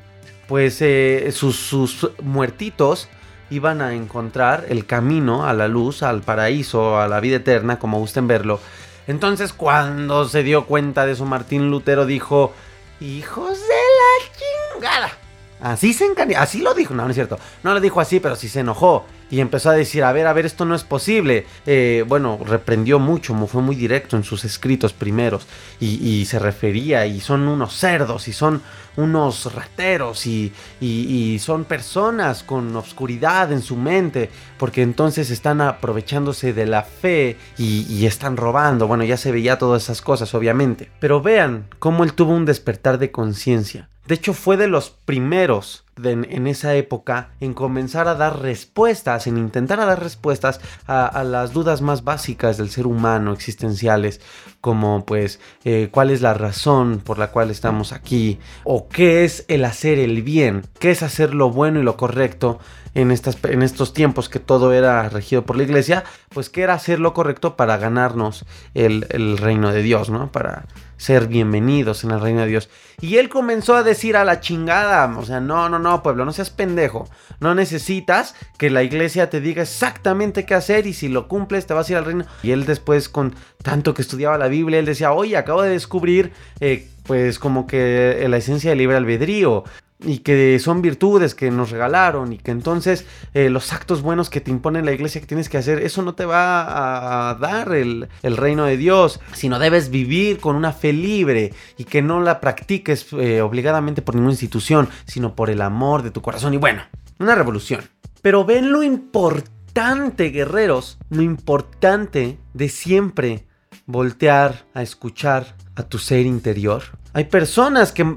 pues 0.47 0.81
eh, 0.81 1.29
sus, 1.33 1.57
sus 1.57 2.09
muertitos 2.21 3.09
iban 3.49 3.81
a 3.81 3.93
encontrar 3.93 4.65
el 4.69 4.85
camino 4.85 5.45
a 5.45 5.53
la 5.53 5.67
luz, 5.67 6.03
al 6.03 6.21
paraíso, 6.21 6.99
a 6.99 7.07
la 7.07 7.19
vida 7.19 7.37
eterna, 7.37 7.79
como 7.79 7.99
gusten 7.99 8.27
verlo. 8.27 8.59
Entonces 9.07 9.53
cuando 9.53 10.27
se 10.27 10.43
dio 10.43 10.65
cuenta 10.65 11.05
de 11.05 11.13
eso, 11.13 11.25
Martín 11.25 11.69
Lutero 11.69 12.05
dijo, 12.05 12.53
hijos 12.99 13.57
de 13.59 13.67
la 13.67 14.79
chingada. 14.79 15.26
Así 15.59 15.93
se 15.93 16.05
así 16.37 16.61
lo 16.61 16.73
dijo, 16.73 16.93
no, 16.93 17.03
no 17.03 17.09
es 17.09 17.15
cierto, 17.15 17.39
no 17.63 17.73
lo 17.73 17.79
dijo 17.79 17.99
así, 17.99 18.19
pero 18.19 18.35
sí 18.35 18.47
se 18.47 18.59
enojó 18.59 19.05
y 19.29 19.41
empezó 19.41 19.69
a 19.69 19.73
decir, 19.73 20.03
a 20.03 20.11
ver, 20.13 20.27
a 20.27 20.33
ver, 20.33 20.45
esto 20.45 20.65
no 20.65 20.75
es 20.75 20.83
posible. 20.83 21.45
Eh, 21.65 22.05
bueno, 22.07 22.39
reprendió 22.45 22.99
mucho, 22.99 23.35
fue 23.47 23.61
muy 23.61 23.75
directo 23.75 24.15
en 24.15 24.23
sus 24.23 24.45
escritos 24.45 24.93
primeros 24.93 25.47
y, 25.79 26.25
se 26.27 26.39
refería 26.39 27.05
y 27.05 27.19
son 27.19 27.47
unos 27.47 27.75
cerdos 27.75 28.27
y 28.27 28.33
son 28.33 28.61
unos 28.95 29.53
rateros 29.53 30.25
y, 30.25 30.51
y, 30.81 31.37
son 31.39 31.65
personas 31.65 32.43
con 32.43 32.75
obscuridad 32.75 33.51
en 33.51 33.61
su 33.61 33.75
mente 33.75 34.29
porque 34.57 34.81
entonces 34.81 35.29
están 35.29 35.61
aprovechándose 35.61 36.53
de 36.53 36.65
la 36.65 36.83
fe 36.83 37.37
y, 37.57 38.05
están 38.05 38.37
robando. 38.37 38.87
Bueno, 38.87 39.03
ya 39.03 39.17
se 39.17 39.31
veía 39.31 39.57
todas 39.57 39.83
esas 39.83 40.01
cosas, 40.01 40.33
obviamente. 40.33 40.89
Pero 40.99 41.21
vean 41.21 41.67
cómo 41.79 42.03
él 42.03 42.13
tuvo 42.13 42.33
un 42.33 42.45
despertar 42.45 42.97
de 42.97 43.11
conciencia. 43.11 43.89
De 44.07 44.15
hecho, 44.15 44.33
fue 44.33 44.57
de 44.57 44.67
los 44.67 44.89
primeros 44.89 45.83
en 46.03 46.47
esa 46.47 46.75
época 46.75 47.29
en 47.39 47.53
comenzar 47.53 48.07
a 48.07 48.15
dar 48.15 48.41
respuestas, 48.41 49.27
en 49.27 49.37
intentar 49.37 49.79
a 49.79 49.85
dar 49.85 50.01
respuestas 50.01 50.59
a, 50.85 51.23
las 51.23 51.53
dudas 51.53 51.81
más 51.81 52.03
básicas 52.03 52.57
del 52.57 52.69
ser 52.69 52.87
humano 52.87 53.33
existenciales, 53.33 54.21
como 54.61 55.05
pues 55.05 55.39
eh, 55.63 55.89
cuál 55.91 56.11
es 56.11 56.21
la 56.21 56.33
razón 56.33 57.01
por 57.03 57.17
la 57.17 57.31
cual 57.31 57.49
estamos 57.49 57.93
aquí, 57.93 58.39
o 58.63 58.87
qué 58.87 59.25
es 59.25 59.45
el 59.47 59.65
hacer 59.65 59.99
el 59.99 60.21
bien, 60.21 60.63
qué 60.79 60.91
es 60.91 61.03
hacer 61.03 61.33
lo 61.33 61.51
bueno 61.51 61.79
y 61.79 61.83
lo 61.83 61.97
correcto 61.97 62.59
en, 62.93 63.11
estas, 63.11 63.37
en 63.43 63.61
estos 63.61 63.93
tiempos 63.93 64.29
que 64.29 64.39
todo 64.39 64.73
era 64.73 65.07
regido 65.09 65.45
por 65.45 65.55
la 65.55 65.63
iglesia, 65.63 66.03
pues 66.29 66.49
qué 66.49 66.63
era 66.63 66.73
hacer 66.73 66.99
lo 66.99 67.13
correcto 67.13 67.55
para 67.55 67.77
ganarnos 67.77 68.45
el, 68.73 69.07
el 69.09 69.37
reino 69.37 69.71
de 69.71 69.83
Dios, 69.83 70.09
¿no? 70.09 70.31
Para 70.31 70.65
ser 70.97 71.27
bienvenidos 71.27 72.03
en 72.03 72.11
el 72.11 72.19
reino 72.19 72.41
de 72.41 72.47
Dios. 72.47 72.69
Y 72.99 73.17
él 73.17 73.29
comenzó 73.29 73.75
a 73.75 73.83
decir 73.83 74.17
a 74.17 74.25
la 74.25 74.39
chingada, 74.39 75.15
o 75.17 75.23
sea, 75.23 75.39
no, 75.39 75.69
no, 75.69 75.77
no, 75.77 75.86
pueblo, 76.03 76.25
no 76.25 76.33
seas 76.33 76.49
pendejo. 76.49 77.09
No 77.39 77.55
necesitas 77.55 78.35
que 78.57 78.69
la 78.69 78.83
iglesia 78.83 79.29
te 79.29 79.41
diga 79.41 79.63
exactamente 79.63 80.45
qué 80.45 80.53
hacer 80.53 80.87
y 80.87 80.93
si 80.93 81.07
lo 81.07 81.27
cumples 81.27 81.65
te 81.65 81.73
vas 81.73 81.87
a 81.87 81.91
ir 81.91 81.97
al 81.97 82.05
reino. 82.05 82.25
Y 82.43 82.51
él 82.51 82.65
después, 82.65 83.09
con 83.09 83.35
tanto 83.63 83.93
que 83.93 84.01
estudiaba 84.01 84.37
la 84.37 84.47
Biblia, 84.47 84.79
él 84.79 84.85
decía, 84.85 85.11
oye, 85.11 85.37
acabo 85.37 85.61
de 85.61 85.69
descubrir, 85.69 86.31
eh, 86.59 86.87
pues 87.03 87.39
como 87.39 87.67
que 87.67 88.25
la 88.27 88.37
esencia 88.37 88.71
del 88.71 88.79
libre 88.79 88.97
albedrío 88.97 89.63
y 89.99 90.19
que 90.19 90.59
son 90.59 90.81
virtudes 90.81 91.33
que 91.33 91.49
nos 91.49 91.71
regalaron 91.71 92.33
y 92.33 92.37
que 92.37 92.51
entonces 92.51 93.05
eh, 93.33 93.49
los 93.49 93.73
actos 93.73 94.01
buenos 94.01 94.29
que 94.29 94.41
te 94.41 94.51
impone 94.51 94.83
la 94.83 94.91
iglesia 94.91 95.21
que 95.21 95.27
tienes 95.27 95.49
que 95.49 95.57
hacer, 95.57 95.79
eso 95.79 96.01
no 96.03 96.13
te 96.13 96.25
va 96.25 97.29
a, 97.29 97.35
dar 97.35 97.73
el, 97.73 98.07
reino 98.23 98.65
de 98.65 98.77
Dios, 98.77 99.19
sino 99.33 99.57
debes 99.57 99.89
vivir 99.89 100.39
con 100.39 100.55
una 100.55 100.71
fe 100.71 100.93
libre 100.93 101.53
y 101.77 101.85
que 101.85 102.01
no 102.01 102.21
la 102.21 102.39
practiques 102.39 103.07
eh, 103.13 103.41
obligadamente 103.41 104.01
por 104.01 104.15
ninguna 104.15 104.33
institución, 104.33 104.89
sino 105.05 105.35
por 105.35 105.49
el 105.49 105.61
amor 105.61 106.03
de 106.03 106.11
tu 106.11 106.21
corazón 106.21 106.53
y 106.53 106.57
bueno, 106.57 106.83
una 107.19 107.35
revolución. 107.35 107.81
Pero 108.21 108.45
ven 108.45 108.71
lo 108.71 108.83
importante, 108.83 110.29
guerreros, 110.29 110.99
lo 111.09 111.23
importante 111.23 112.37
de 112.53 112.69
siempre 112.69 113.47
voltear 113.85 114.65
a 114.73 114.83
escuchar 114.83 115.55
a 115.75 115.83
tu 115.83 115.97
ser 115.97 116.25
interior. 116.25 116.83
Hay 117.13 117.25
personas 117.25 117.91
que 117.91 118.15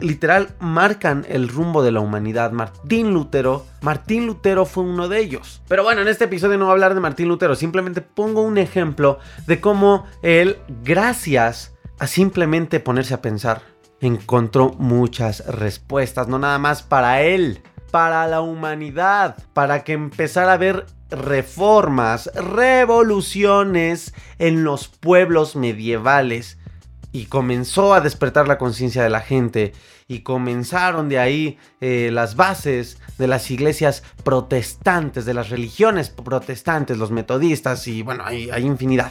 literal 0.00 0.48
marcan 0.60 1.26
el 1.28 1.48
rumbo 1.48 1.82
de 1.82 1.92
la 1.92 2.00
humanidad. 2.00 2.52
Martín 2.52 3.12
Lutero, 3.12 3.66
Martín 3.82 4.26
Lutero 4.26 4.64
fue 4.64 4.84
uno 4.84 5.08
de 5.08 5.20
ellos. 5.20 5.62
Pero 5.68 5.82
bueno, 5.82 6.02
en 6.02 6.08
este 6.08 6.24
episodio 6.24 6.58
no 6.58 6.64
voy 6.64 6.70
a 6.70 6.74
hablar 6.74 6.94
de 6.94 7.00
Martín 7.00 7.28
Lutero, 7.28 7.54
simplemente 7.54 8.00
pongo 8.00 8.42
un 8.42 8.58
ejemplo 8.58 9.18
de 9.46 9.60
cómo 9.60 10.06
él, 10.22 10.58
gracias 10.82 11.74
a 11.98 12.06
simplemente 12.06 12.80
ponerse 12.80 13.14
a 13.14 13.22
pensar, 13.22 13.62
encontró 14.00 14.70
muchas 14.78 15.44
respuestas, 15.46 16.28
no 16.28 16.38
nada 16.38 16.58
más 16.58 16.82
para 16.82 17.22
él, 17.22 17.62
para 17.90 18.26
la 18.26 18.40
humanidad, 18.40 19.36
para 19.52 19.84
que 19.84 19.94
empezara 19.94 20.52
a 20.52 20.54
haber 20.54 20.86
reformas, 21.10 22.30
revoluciones 22.34 24.14
en 24.38 24.62
los 24.62 24.88
pueblos 24.88 25.56
medievales 25.56 26.57
y 27.18 27.26
comenzó 27.26 27.94
a 27.94 28.00
despertar 28.00 28.46
la 28.46 28.58
conciencia 28.58 29.02
de 29.02 29.10
la 29.10 29.20
gente 29.20 29.72
y 30.06 30.20
comenzaron 30.20 31.08
de 31.08 31.18
ahí 31.18 31.58
eh, 31.80 32.10
las 32.12 32.36
bases 32.36 32.98
de 33.18 33.26
las 33.26 33.50
iglesias 33.50 34.04
protestantes, 34.22 35.24
de 35.24 35.34
las 35.34 35.50
religiones 35.50 36.10
protestantes, 36.10 36.96
los 36.96 37.10
metodistas 37.10 37.88
y 37.88 38.02
bueno, 38.02 38.22
hay, 38.24 38.50
hay 38.50 38.64
infinidad. 38.64 39.10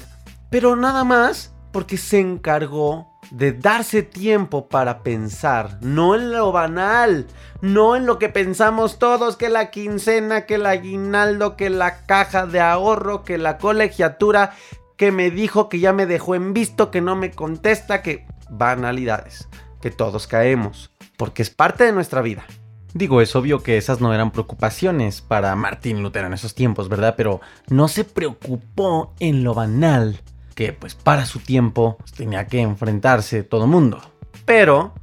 Pero 0.50 0.78
nada 0.78 1.04
más 1.04 1.54
porque 1.74 1.98
se 1.98 2.20
encargó 2.20 3.12
de 3.30 3.52
darse 3.52 4.04
tiempo 4.04 4.70
para 4.70 5.04
pensar, 5.04 5.78
no 5.82 6.16
en 6.16 6.32
lo 6.32 6.54
banal, 6.54 7.28
no 7.60 7.98
en 7.98 8.06
lo 8.06 8.20
que 8.20 8.30
pensamos 8.30 9.00
todos, 9.00 9.36
que 9.36 9.50
la 9.50 9.70
quincena, 9.70 10.46
que 10.46 10.56
el 10.56 10.66
aguinaldo, 10.66 11.58
que 11.58 11.70
la 11.70 12.06
caja 12.06 12.46
de 12.46 12.62
ahorro, 12.62 13.26
que 13.26 13.38
la 13.38 13.58
colegiatura, 13.58 14.54
que 14.98 15.12
me 15.12 15.32
dijo 15.32 15.70
que 15.70 15.80
ya 15.80 15.94
me 15.94 16.06
dejó 16.06 16.36
en 16.36 16.54
visto, 16.54 16.92
que 16.92 17.02
no 17.02 17.16
me 17.16 17.32
contesta, 17.32 18.02
que 18.02 18.26
banalidades, 18.50 19.48
que 19.80 19.92
todos 19.92 20.28
caemos, 20.28 20.92
porque 21.18 21.44
es 21.44 21.52
parte 21.52 21.84
de 21.84 21.94
nuestra 21.94 22.22
vida. 22.22 22.46
Digo, 22.94 23.22
es 23.22 23.36
obvio 23.36 23.62
que 23.62 23.78
esas 23.78 24.02
no 24.02 24.14
eran 24.14 24.32
preocupaciones 24.32 25.22
para 25.22 25.56
Martín 25.56 26.02
Lutero 26.02 26.28
en 26.28 26.34
esos 26.34 26.56
tiempos, 26.56 26.90
¿verdad? 26.90 27.14
Pero 27.16 27.42
no 27.70 27.88
se 27.88 28.04
preocupó 28.04 29.14
en 29.20 29.44
lo 29.44 29.54
banal, 29.54 30.20
que 30.56 30.74
pues 30.74 30.96
para 30.96 31.28
su 31.28 31.40
tiempo 31.40 31.98
tenía 32.16 32.48
que 32.48 32.62
enfrentarse 32.62 33.44
todo 33.44 33.68
mundo. 33.68 34.02
Pero, 34.46 34.96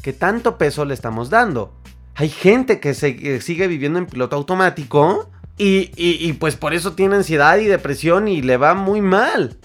¿qué 0.00 0.14
tanto 0.14 0.56
peso 0.56 0.86
le 0.86 0.94
estamos 0.94 1.28
dando? 1.28 1.74
Hay 2.14 2.30
gente 2.30 2.80
que, 2.80 2.94
se, 2.94 3.40
sigue 3.42 3.66
viviendo 3.66 3.98
en 3.98 4.06
piloto 4.06 4.36
automático 4.36 5.28
y, 5.58 6.32
pues 6.34 6.56
por 6.56 6.74
eso 6.74 6.94
tiene 6.94 7.16
ansiedad 7.16 7.58
y 7.58 7.66
depresión 7.66 8.28
y 8.28 8.42
le 8.42 8.56
va 8.56 8.74
muy 8.74 9.00
mal. 9.00 9.58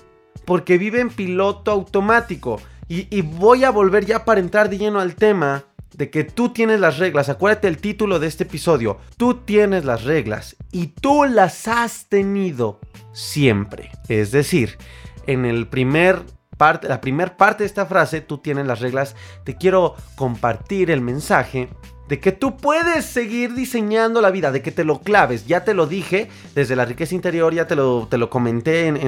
Porque 0.45 0.77
vive 0.77 1.01
en 1.01 1.09
piloto 1.09 1.71
automático. 1.71 2.61
Y, 2.87 3.07
y 3.15 3.21
voy 3.21 3.63
a 3.63 3.69
volver 3.69 4.05
ya 4.05 4.23
para 4.23 4.39
entrar 4.39 4.69
de 4.69 4.77
lleno 4.77 4.99
al 4.99 5.15
tema 5.15 5.65
de 5.97 6.09
que 6.09 6.23
tú 6.23 6.49
tienes 6.49 6.79
las 6.79 6.99
reglas. 6.99 7.27
Acuérdate 7.27 7.67
el 7.67 7.79
título 7.79 8.19
de 8.19 8.27
este 8.27 8.43
episodio. 8.43 8.99
Tú 9.17 9.35
tienes 9.45 9.83
las 9.83 10.03
reglas 10.03 10.55
y 10.71 10.87
tú 10.87 11.25
las 11.25 11.67
has 11.67 12.07
tenido 12.07 12.79
siempre. 13.13 13.91
Es 14.07 14.31
decir, 14.31 14.77
en 15.25 15.45
el 15.45 15.67
primer 15.67 16.21
parte, 16.57 16.87
la 16.87 17.01
primera 17.01 17.35
parte 17.35 17.63
de 17.63 17.67
esta 17.67 17.85
frase, 17.85 18.21
tú 18.21 18.37
tienes 18.37 18.67
las 18.67 18.79
reglas. 18.79 19.15
Te 19.43 19.55
quiero 19.55 19.95
compartir 20.15 20.91
el 20.91 21.01
mensaje 21.01 21.69
de 22.07 22.19
que 22.19 22.31
tú 22.31 22.57
puedes 22.57 23.05
seguir 23.05 23.53
diseñando 23.53 24.21
la 24.21 24.31
vida, 24.31 24.51
de 24.51 24.61
que 24.61 24.71
te 24.71 24.85
lo 24.85 25.01
claves. 25.01 25.45
Ya 25.45 25.63
te 25.63 25.73
lo 25.73 25.87
dije 25.87 26.29
desde 26.55 26.75
la 26.75 26.85
riqueza 26.85 27.15
interior, 27.15 27.53
ya 27.53 27.67
te 27.67 27.75
lo, 27.75 28.07
te 28.09 28.17
lo 28.17 28.29
comenté 28.29 28.87
en, 28.87 28.99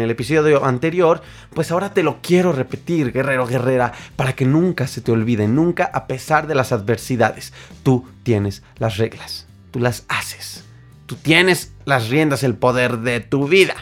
el 0.00 0.10
episodio 0.10 0.64
anterior, 0.64 1.20
pues 1.52 1.70
ahora 1.70 1.92
te 1.92 2.02
lo 2.02 2.18
quiero 2.22 2.52
repetir, 2.52 3.12
guerrero, 3.12 3.46
guerrera, 3.46 3.92
para 4.16 4.34
que 4.34 4.46
nunca 4.46 4.86
se 4.86 5.00
te 5.00 5.12
olvide, 5.12 5.46
nunca 5.46 5.90
a 5.92 6.06
pesar 6.06 6.46
de 6.46 6.54
las 6.54 6.72
adversidades, 6.72 7.52
tú 7.82 8.06
tienes 8.22 8.62
las 8.78 8.96
reglas, 8.96 9.46
tú 9.70 9.78
las 9.78 10.04
haces, 10.08 10.64
tú 11.06 11.16
tienes 11.16 11.72
las 11.84 12.08
riendas, 12.08 12.42
el 12.42 12.54
poder 12.54 12.98
de 12.98 13.20
tu 13.20 13.46
vida. 13.46 13.74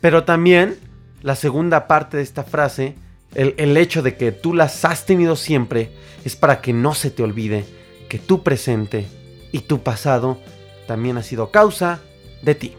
Pero 0.00 0.24
también 0.24 0.76
la 1.22 1.36
segunda 1.36 1.86
parte 1.86 2.16
de 2.16 2.22
esta 2.24 2.42
frase, 2.42 2.96
el, 3.34 3.54
el 3.58 3.76
hecho 3.76 4.02
de 4.02 4.16
que 4.16 4.32
tú 4.32 4.54
las 4.54 4.84
has 4.84 5.06
tenido 5.06 5.36
siempre, 5.36 5.92
es 6.24 6.34
para 6.34 6.60
que 6.60 6.72
no 6.72 6.94
se 6.94 7.10
te 7.10 7.22
olvide 7.22 7.79
que 8.10 8.18
tu 8.18 8.42
presente 8.42 9.06
y 9.52 9.60
tu 9.60 9.82
pasado 9.82 10.36
también 10.88 11.16
ha 11.16 11.22
sido 11.22 11.52
causa 11.52 12.00
de 12.42 12.56
ti, 12.56 12.74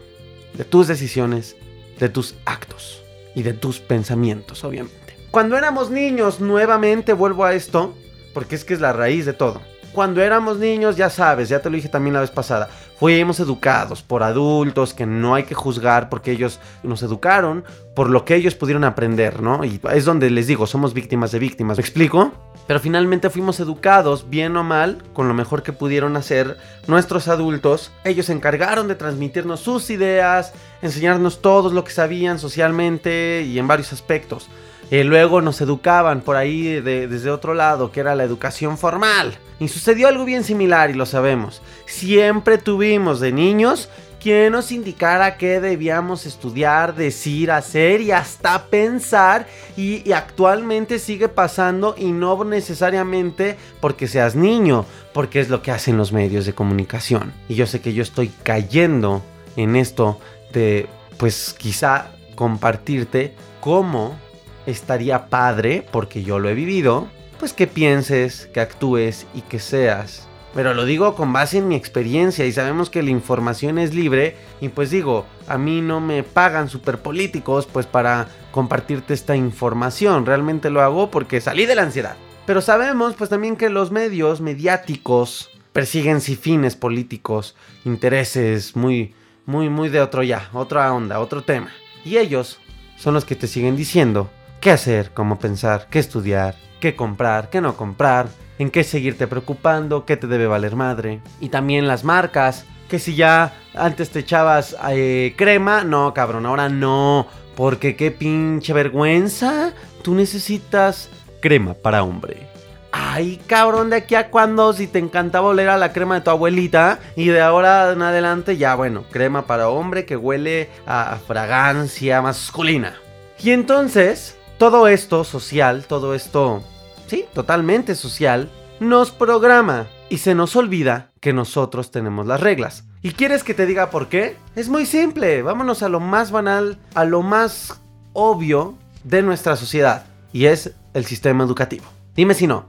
de 0.52 0.64
tus 0.64 0.86
decisiones, 0.86 1.56
de 1.98 2.10
tus 2.10 2.34
actos 2.44 3.02
y 3.34 3.42
de 3.42 3.54
tus 3.54 3.80
pensamientos, 3.80 4.62
obviamente. 4.62 5.16
Cuando 5.30 5.56
éramos 5.56 5.90
niños, 5.90 6.40
nuevamente 6.40 7.14
vuelvo 7.14 7.46
a 7.46 7.54
esto, 7.54 7.94
porque 8.34 8.54
es 8.54 8.66
que 8.66 8.74
es 8.74 8.80
la 8.80 8.92
raíz 8.92 9.24
de 9.24 9.32
todo. 9.32 9.62
Cuando 9.92 10.22
éramos 10.22 10.58
niños, 10.58 10.96
ya 10.96 11.10
sabes, 11.10 11.50
ya 11.50 11.60
te 11.60 11.68
lo 11.68 11.76
dije 11.76 11.88
también 11.88 12.14
la 12.14 12.20
vez 12.20 12.30
pasada, 12.30 12.68
fuimos 12.98 13.40
educados 13.40 14.02
por 14.02 14.22
adultos 14.22 14.94
que 14.94 15.04
no 15.04 15.34
hay 15.34 15.42
que 15.42 15.54
juzgar 15.54 16.08
porque 16.08 16.32
ellos 16.32 16.60
nos 16.82 17.02
educaron 17.02 17.64
por 17.94 18.08
lo 18.08 18.24
que 18.24 18.34
ellos 18.34 18.54
pudieron 18.54 18.84
aprender, 18.84 19.42
¿no? 19.42 19.64
Y 19.64 19.80
es 19.92 20.06
donde 20.06 20.30
les 20.30 20.46
digo, 20.46 20.66
somos 20.66 20.94
víctimas 20.94 21.30
de 21.32 21.38
víctimas. 21.40 21.76
¿Me 21.76 21.82
explico? 21.82 22.32
Pero 22.66 22.80
finalmente 22.80 23.28
fuimos 23.28 23.60
educados, 23.60 24.30
bien 24.30 24.56
o 24.56 24.64
mal, 24.64 25.02
con 25.12 25.28
lo 25.28 25.34
mejor 25.34 25.62
que 25.62 25.72
pudieron 25.72 26.16
hacer 26.16 26.56
nuestros 26.86 27.28
adultos. 27.28 27.92
Ellos 28.04 28.26
se 28.26 28.32
encargaron 28.32 28.88
de 28.88 28.94
transmitirnos 28.94 29.60
sus 29.60 29.90
ideas, 29.90 30.54
enseñarnos 30.80 31.42
todo 31.42 31.70
lo 31.70 31.84
que 31.84 31.90
sabían 31.90 32.38
socialmente 32.38 33.42
y 33.46 33.58
en 33.58 33.68
varios 33.68 33.92
aspectos. 33.92 34.48
Y 34.92 35.04
luego 35.04 35.40
nos 35.40 35.58
educaban 35.62 36.20
por 36.20 36.36
ahí 36.36 36.78
desde 36.82 37.30
otro 37.30 37.54
lado, 37.54 37.90
que 37.90 38.00
era 38.00 38.14
la 38.14 38.24
educación 38.24 38.76
formal. 38.76 39.38
Y 39.58 39.68
sucedió 39.68 40.06
algo 40.06 40.26
bien 40.26 40.44
similar 40.44 40.90
y 40.90 40.92
lo 40.92 41.06
sabemos. 41.06 41.62
Siempre 41.86 42.58
tuvimos 42.58 43.18
de 43.18 43.32
niños 43.32 43.88
quien 44.20 44.52
nos 44.52 44.70
indicara 44.70 45.38
qué 45.38 45.62
debíamos 45.62 46.26
estudiar, 46.26 46.94
decir, 46.94 47.50
hacer 47.50 48.02
y 48.02 48.12
hasta 48.12 48.66
pensar. 48.66 49.46
Y, 49.78 50.12
actualmente 50.12 50.98
sigue 50.98 51.30
pasando 51.30 51.94
y 51.96 52.12
no 52.12 52.44
necesariamente 52.44 53.56
porque 53.80 54.06
seas 54.06 54.34
niño, 54.34 54.84
porque 55.14 55.40
es 55.40 55.48
lo 55.48 55.62
que 55.62 55.70
hacen 55.70 55.96
los 55.96 56.12
medios 56.12 56.44
de 56.44 56.52
comunicación. 56.52 57.32
Y 57.48 57.54
yo 57.54 57.64
sé 57.66 57.80
que 57.80 57.94
yo 57.94 58.02
estoy 58.02 58.30
cayendo 58.42 59.22
en 59.56 59.74
esto 59.74 60.20
de, 60.52 60.86
pues 61.16 61.54
quizá 61.56 62.10
compartirte 62.34 63.34
cómo 63.62 64.18
estaría 64.66 65.26
padre, 65.26 65.86
porque 65.90 66.22
yo 66.22 66.38
lo 66.38 66.48
he 66.48 66.54
vivido, 66.54 67.08
pues 67.38 67.52
que 67.52 67.66
pienses, 67.66 68.46
que 68.54 68.60
actúes 68.60 69.26
y 69.34 69.42
que 69.42 69.58
seas 69.58 70.28
pero 70.54 70.74
lo 70.74 70.84
digo 70.84 71.14
con 71.14 71.32
base 71.32 71.58
en 71.58 71.68
mi 71.68 71.76
experiencia 71.76 72.44
y 72.44 72.52
sabemos 72.52 72.90
que 72.90 73.02
la 73.02 73.10
información 73.10 73.78
es 73.78 73.94
libre. 73.94 74.36
Y 74.60 74.68
pues 74.68 74.90
digo, 74.90 75.24
a 75.48 75.56
mí 75.56 75.80
no 75.80 76.00
me 76.00 76.22
pagan 76.22 76.68
super 76.68 76.98
políticos 76.98 77.66
pues 77.72 77.86
para 77.86 78.28
compartirte 78.50 79.14
esta 79.14 79.34
información. 79.34 80.26
Realmente 80.26 80.68
lo 80.68 80.82
hago 80.82 81.10
porque 81.10 81.40
salí 81.40 81.64
de 81.64 81.74
la 81.74 81.82
ansiedad. 81.82 82.16
Pero 82.44 82.60
sabemos 82.60 83.14
pues 83.14 83.30
también 83.30 83.56
que 83.56 83.70
los 83.70 83.90
medios 83.90 84.40
mediáticos 84.40 85.50
persiguen 85.72 86.20
si 86.20 86.36
fines 86.36 86.76
políticos, 86.76 87.56
intereses 87.86 88.76
muy, 88.76 89.14
muy, 89.46 89.70
muy 89.70 89.88
de 89.88 90.02
otro 90.02 90.22
ya, 90.22 90.50
otra 90.52 90.92
onda, 90.92 91.18
otro 91.18 91.42
tema. 91.44 91.70
Y 92.04 92.18
ellos 92.18 92.58
son 92.98 93.14
los 93.14 93.24
que 93.24 93.36
te 93.36 93.46
siguen 93.46 93.74
diciendo 93.74 94.30
qué 94.62 94.70
hacer, 94.70 95.10
cómo 95.12 95.40
pensar, 95.40 95.88
qué 95.90 95.98
estudiar, 95.98 96.54
qué 96.78 96.94
comprar, 96.94 97.50
qué 97.50 97.60
no 97.60 97.76
comprar, 97.76 98.28
en 98.60 98.70
qué 98.70 98.84
seguirte 98.84 99.26
preocupando, 99.26 100.06
qué 100.06 100.16
te 100.16 100.28
debe 100.28 100.46
valer 100.46 100.76
madre. 100.76 101.20
Y 101.40 101.48
también 101.48 101.88
las 101.88 102.04
marcas, 102.04 102.64
que 102.88 103.00
si 103.00 103.16
ya 103.16 103.54
antes 103.74 104.10
te 104.10 104.20
echabas 104.20 104.76
eh, 104.90 105.34
crema, 105.36 105.82
no, 105.82 106.14
cabrón, 106.14 106.46
ahora 106.46 106.68
no, 106.68 107.26
porque 107.56 107.96
qué 107.96 108.12
pinche 108.12 108.72
vergüenza, 108.72 109.72
tú 110.02 110.14
necesitas 110.14 111.10
crema 111.40 111.74
para 111.74 112.04
hombre. 112.04 112.46
Ay, 112.92 113.40
cabrón, 113.48 113.90
de 113.90 113.96
aquí 113.96 114.14
a 114.14 114.30
cuando 114.30 114.72
si 114.74 114.86
te 114.86 115.00
encantaba 115.00 115.48
oler 115.48 115.70
a 115.70 115.76
la 115.76 115.92
crema 115.92 116.14
de 116.14 116.20
tu 116.20 116.30
abuelita 116.30 117.00
y 117.16 117.26
de 117.26 117.40
ahora 117.40 117.90
en 117.90 118.02
adelante 118.02 118.56
ya, 118.56 118.76
bueno, 118.76 119.02
crema 119.10 119.44
para 119.44 119.70
hombre 119.70 120.04
que 120.04 120.16
huele 120.16 120.68
a 120.86 121.18
fragancia 121.26 122.22
masculina. 122.22 122.94
Y 123.42 123.50
entonces, 123.50 124.36
todo 124.62 124.86
esto 124.86 125.24
social, 125.24 125.86
todo 125.88 126.14
esto 126.14 126.62
sí, 127.08 127.24
totalmente 127.34 127.96
social, 127.96 128.48
nos 128.78 129.10
programa 129.10 129.88
y 130.08 130.18
se 130.18 130.36
nos 130.36 130.54
olvida 130.54 131.10
que 131.18 131.32
nosotros 131.32 131.90
tenemos 131.90 132.28
las 132.28 132.40
reglas. 132.40 132.84
¿Y 133.02 133.10
quieres 133.10 133.42
que 133.42 133.54
te 133.54 133.66
diga 133.66 133.90
por 133.90 134.06
qué? 134.06 134.36
Es 134.54 134.68
muy 134.68 134.86
simple, 134.86 135.42
vámonos 135.42 135.82
a 135.82 135.88
lo 135.88 135.98
más 135.98 136.30
banal, 136.30 136.78
a 136.94 137.04
lo 137.04 137.22
más 137.22 137.80
obvio 138.12 138.76
de 139.02 139.22
nuestra 139.22 139.56
sociedad, 139.56 140.04
y 140.32 140.46
es 140.46 140.76
el 140.94 141.06
sistema 141.06 141.42
educativo. 141.42 141.86
Dime 142.14 142.34
si 142.34 142.46
no. 142.46 142.66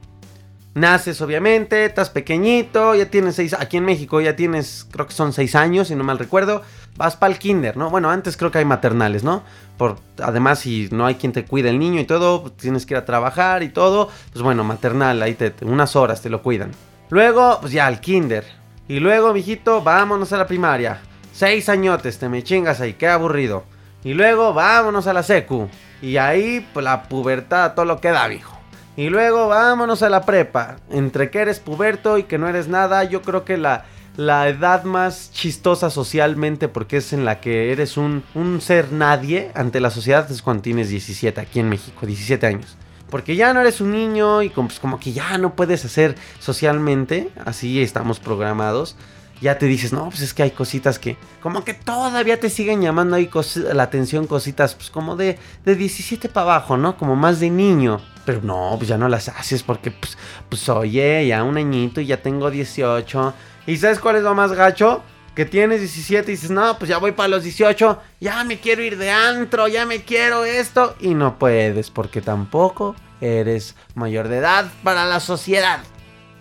Naces 0.75 1.21
obviamente, 1.21 1.85
estás 1.85 2.09
pequeñito, 2.09 2.95
ya 2.95 3.05
tienes 3.05 3.35
seis, 3.35 3.53
aquí 3.53 3.77
en 3.77 3.85
México 3.85 4.19
ya 4.21 4.35
tienes, 4.35 4.87
creo 4.91 5.05
que 5.05 5.13
son 5.13 5.31
seis 5.31 5.53
años, 5.53 5.89
si 5.89 5.95
no 5.95 6.03
mal 6.03 6.17
recuerdo, 6.17 6.63
vas 6.97 7.15
para 7.15 7.31
el 7.31 7.37
kinder, 7.37 7.77
¿no? 7.77 7.91
Bueno, 7.91 8.09
antes 8.09 8.37
creo 8.37 8.49
que 8.49 8.57
hay 8.57 8.65
maternales, 8.65 9.23
¿no? 9.23 9.43
Por, 9.77 9.97
además, 10.19 10.59
si 10.59 10.89
no 10.91 11.05
hay 11.05 11.15
quien 11.15 11.31
te 11.31 11.45
cuide 11.45 11.69
el 11.69 11.77
niño 11.77 12.01
y 12.01 12.05
todo, 12.05 12.51
tienes 12.51 12.87
que 12.87 12.95
ir 12.95 12.97
a 12.97 13.05
trabajar 13.05 13.61
y 13.61 13.69
todo, 13.69 14.09
pues 14.31 14.41
bueno, 14.41 14.63
maternal, 14.63 15.21
ahí 15.21 15.35
te, 15.35 15.53
unas 15.61 15.95
horas 15.95 16.23
te 16.23 16.31
lo 16.31 16.41
cuidan. 16.41 16.71
Luego, 17.11 17.59
pues 17.61 17.71
ya 17.71 17.85
al 17.85 17.99
kinder. 17.99 18.43
Y 18.87 18.99
luego, 18.99 19.31
mijito, 19.31 19.83
vámonos 19.83 20.33
a 20.33 20.37
la 20.37 20.47
primaria. 20.47 21.01
Seis 21.31 21.69
añotes, 21.69 22.17
te 22.17 22.29
me 22.29 22.43
chingas 22.43 22.81
ahí, 22.81 22.93
qué 22.93 23.07
aburrido. 23.07 23.63
Y 24.03 24.15
luego, 24.15 24.53
vámonos 24.55 25.05
a 25.05 25.13
la 25.13 25.21
secu. 25.21 25.69
Y 26.01 26.17
ahí, 26.17 26.67
pues 26.73 26.83
la 26.83 27.03
pubertad, 27.03 27.75
todo 27.75 27.85
lo 27.85 28.01
que 28.01 28.09
da, 28.09 28.27
viejo. 28.27 28.52
Y 28.95 29.09
luego 29.09 29.47
vámonos 29.47 30.03
a 30.03 30.09
la 30.09 30.21
prepa. 30.21 30.77
Entre 30.91 31.31
que 31.31 31.39
eres 31.39 31.59
puberto 31.59 32.17
y 32.17 32.23
que 32.23 32.37
no 32.37 32.47
eres 32.47 32.67
nada, 32.67 33.03
yo 33.03 33.21
creo 33.21 33.43
que 33.43 33.57
la, 33.57 33.85
la 34.17 34.47
edad 34.47 34.83
más 34.83 35.31
chistosa 35.31 35.89
socialmente, 35.89 36.67
porque 36.67 36.97
es 36.97 37.13
en 37.13 37.25
la 37.25 37.41
que 37.41 37.71
eres 37.71 37.97
un, 37.97 38.23
un 38.35 38.61
ser 38.61 38.91
nadie 38.91 39.51
ante 39.55 39.79
la 39.79 39.89
sociedad, 39.89 40.29
es 40.29 40.41
cuando 40.41 40.63
tienes 40.63 40.89
17 40.89 41.41
aquí 41.41 41.59
en 41.59 41.69
México, 41.69 42.05
17 42.05 42.45
años. 42.45 42.77
Porque 43.09 43.35
ya 43.35 43.53
no 43.53 43.61
eres 43.61 43.81
un 43.81 43.91
niño 43.91 44.41
y 44.41 44.49
como, 44.49 44.67
pues 44.67 44.79
como 44.79 44.99
que 44.99 45.13
ya 45.13 45.37
no 45.37 45.55
puedes 45.55 45.85
hacer 45.85 46.15
socialmente, 46.39 47.29
así 47.45 47.81
estamos 47.81 48.19
programados 48.19 48.95
ya 49.41 49.57
te 49.57 49.65
dices, 49.65 49.91
no, 49.91 50.09
pues 50.09 50.21
es 50.21 50.33
que 50.33 50.43
hay 50.43 50.51
cositas 50.51 50.99
que 50.99 51.17
como 51.41 51.63
que 51.63 51.73
todavía 51.73 52.39
te 52.39 52.49
siguen 52.49 52.81
llamando 52.81 53.15
ahí 53.15 53.29
la 53.73 53.83
atención, 53.83 54.27
cositas 54.27 54.75
pues 54.75 54.89
como 54.89 55.15
de, 55.15 55.37
de 55.65 55.75
17 55.75 56.29
para 56.29 56.45
abajo, 56.45 56.77
¿no? 56.77 56.97
Como 56.97 57.15
más 57.15 57.39
de 57.39 57.49
niño. 57.49 57.99
Pero 58.25 58.41
no, 58.41 58.75
pues 58.77 58.87
ya 58.87 58.97
no 58.97 59.09
las 59.09 59.27
haces 59.27 59.63
porque 59.63 59.91
pues, 59.91 60.17
pues 60.47 60.69
oye, 60.69 61.27
ya 61.27 61.43
un 61.43 61.57
añito 61.57 61.99
y 61.99 62.05
ya 62.05 62.21
tengo 62.21 62.49
18. 62.49 63.33
¿Y 63.67 63.77
sabes 63.77 63.99
cuál 63.99 64.15
es 64.15 64.23
lo 64.23 64.33
más 64.33 64.53
gacho? 64.53 65.03
Que 65.35 65.45
tienes 65.45 65.81
17 65.81 66.31
y 66.31 66.35
dices, 66.35 66.51
no, 66.51 66.77
pues 66.77 66.89
ya 66.89 66.99
voy 66.99 67.11
para 67.11 67.27
los 67.27 67.43
18, 67.43 67.99
ya 68.21 68.43
me 68.43 68.59
quiero 68.59 68.83
ir 68.83 68.97
de 68.97 69.11
antro, 69.11 69.67
ya 69.67 69.85
me 69.85 70.03
quiero 70.03 70.45
esto. 70.45 70.95
Y 71.01 71.15
no 71.15 71.37
puedes 71.37 71.89
porque 71.89 72.21
tampoco 72.21 72.95
eres 73.19 73.75
mayor 73.95 74.27
de 74.27 74.37
edad 74.37 74.71
para 74.83 75.05
la 75.05 75.19
sociedad. 75.19 75.79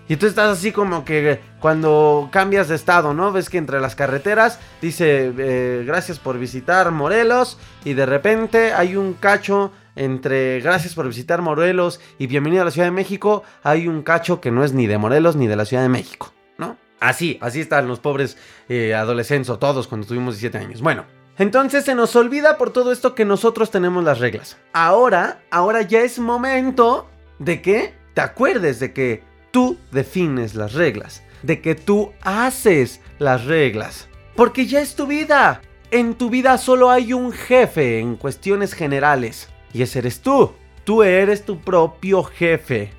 Y 0.08 0.16
tú 0.16 0.26
estás 0.26 0.58
así 0.58 0.72
como 0.72 1.04
que 1.04 1.40
cuando 1.60 2.28
cambias 2.32 2.68
de 2.68 2.74
estado, 2.74 3.14
¿no? 3.14 3.32
Ves 3.32 3.48
que 3.48 3.58
entre 3.58 3.80
las 3.80 3.94
carreteras 3.94 4.58
dice 4.80 5.32
eh, 5.38 5.84
gracias 5.86 6.18
por 6.18 6.38
visitar 6.38 6.90
Morelos 6.90 7.58
y 7.84 7.94
de 7.94 8.06
repente 8.06 8.72
hay 8.72 8.96
un 8.96 9.14
cacho 9.14 9.72
entre 9.94 10.60
gracias 10.60 10.94
por 10.94 11.06
visitar 11.06 11.40
Morelos 11.40 12.00
y 12.18 12.26
bienvenido 12.26 12.62
a 12.62 12.64
la 12.64 12.70
Ciudad 12.70 12.88
de 12.88 12.92
México. 12.92 13.42
Hay 13.62 13.88
un 13.88 14.02
cacho 14.02 14.40
que 14.40 14.50
no 14.50 14.64
es 14.64 14.72
ni 14.72 14.86
de 14.86 14.98
Morelos 14.98 15.36
ni 15.36 15.46
de 15.46 15.56
la 15.56 15.64
Ciudad 15.64 15.82
de 15.82 15.88
México, 15.88 16.32
¿no? 16.58 16.76
Así, 17.00 17.38
así 17.40 17.60
están 17.60 17.88
los 17.88 18.00
pobres 18.00 18.36
eh, 18.68 18.94
adolescentes 18.94 19.50
o 19.50 19.58
todos 19.58 19.86
cuando 19.86 20.06
tuvimos 20.06 20.34
17 20.34 20.58
años. 20.58 20.82
Bueno, 20.82 21.04
entonces 21.38 21.84
se 21.84 21.94
nos 21.94 22.14
olvida 22.16 22.58
por 22.58 22.70
todo 22.70 22.92
esto 22.92 23.14
que 23.14 23.24
nosotros 23.24 23.70
tenemos 23.70 24.04
las 24.04 24.18
reglas. 24.18 24.58
Ahora, 24.72 25.42
ahora 25.50 25.82
ya 25.82 26.00
es 26.00 26.18
momento 26.18 27.08
de 27.38 27.62
que 27.62 27.94
te 28.14 28.20
acuerdes 28.20 28.80
de 28.80 28.92
que 28.92 29.31
tú 29.52 29.78
defines 29.92 30.56
las 30.56 30.72
reglas, 30.72 31.22
de 31.42 31.60
que 31.60 31.76
tú 31.76 32.12
haces 32.22 33.00
las 33.18 33.44
reglas. 33.44 34.08
Porque 34.34 34.66
ya 34.66 34.80
es 34.80 34.96
tu 34.96 35.06
vida. 35.06 35.60
En 35.90 36.14
tu 36.14 36.30
vida 36.30 36.58
solo 36.58 36.90
hay 36.90 37.12
un 37.12 37.32
jefe 37.32 38.00
en 38.00 38.16
cuestiones 38.16 38.72
generales. 38.72 39.48
Y 39.72 39.82
ese 39.82 40.00
eres 40.00 40.20
tú. 40.20 40.52
Tú 40.84 41.02
eres 41.02 41.44
tu 41.44 41.60
propio 41.60 42.24
jefe 42.24 42.90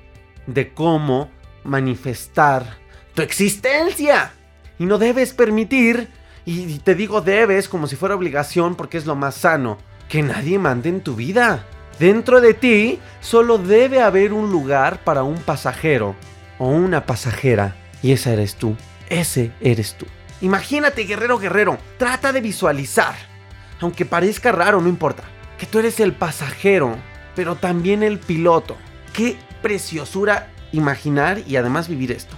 de 0.46 0.72
cómo 0.72 1.28
manifestar 1.64 2.78
tu 3.14 3.22
existencia. 3.22 4.32
Y 4.78 4.86
no 4.86 4.98
debes 4.98 5.34
permitir, 5.34 6.08
y 6.44 6.78
te 6.78 6.94
digo 6.94 7.20
debes 7.20 7.68
como 7.68 7.86
si 7.86 7.96
fuera 7.96 8.14
obligación 8.14 8.74
porque 8.74 8.96
es 8.96 9.06
lo 9.06 9.16
más 9.16 9.34
sano, 9.34 9.78
que 10.08 10.22
nadie 10.22 10.58
mande 10.58 10.88
en 10.88 11.00
tu 11.00 11.14
vida. 11.14 11.66
Dentro 11.98 12.40
de 12.40 12.54
ti 12.54 12.98
solo 13.20 13.58
debe 13.58 14.00
haber 14.00 14.32
un 14.32 14.50
lugar 14.50 15.02
para 15.04 15.22
un 15.22 15.36
pasajero 15.36 16.14
o 16.58 16.68
una 16.68 17.06
pasajera. 17.06 17.76
Y 18.02 18.12
esa 18.12 18.32
eres 18.32 18.56
tú. 18.56 18.76
Ese 19.08 19.52
eres 19.60 19.94
tú. 19.94 20.06
Imagínate, 20.40 21.04
guerrero, 21.04 21.38
guerrero. 21.38 21.78
Trata 21.98 22.32
de 22.32 22.40
visualizar. 22.40 23.14
Aunque 23.80 24.04
parezca 24.04 24.52
raro, 24.52 24.80
no 24.80 24.88
importa. 24.88 25.24
Que 25.58 25.66
tú 25.66 25.78
eres 25.78 26.00
el 26.00 26.12
pasajero, 26.12 26.96
pero 27.34 27.56
también 27.56 28.02
el 28.02 28.18
piloto. 28.18 28.76
Qué 29.12 29.36
preciosura 29.62 30.50
imaginar 30.72 31.40
y 31.46 31.56
además 31.56 31.88
vivir 31.88 32.12
esto. 32.12 32.36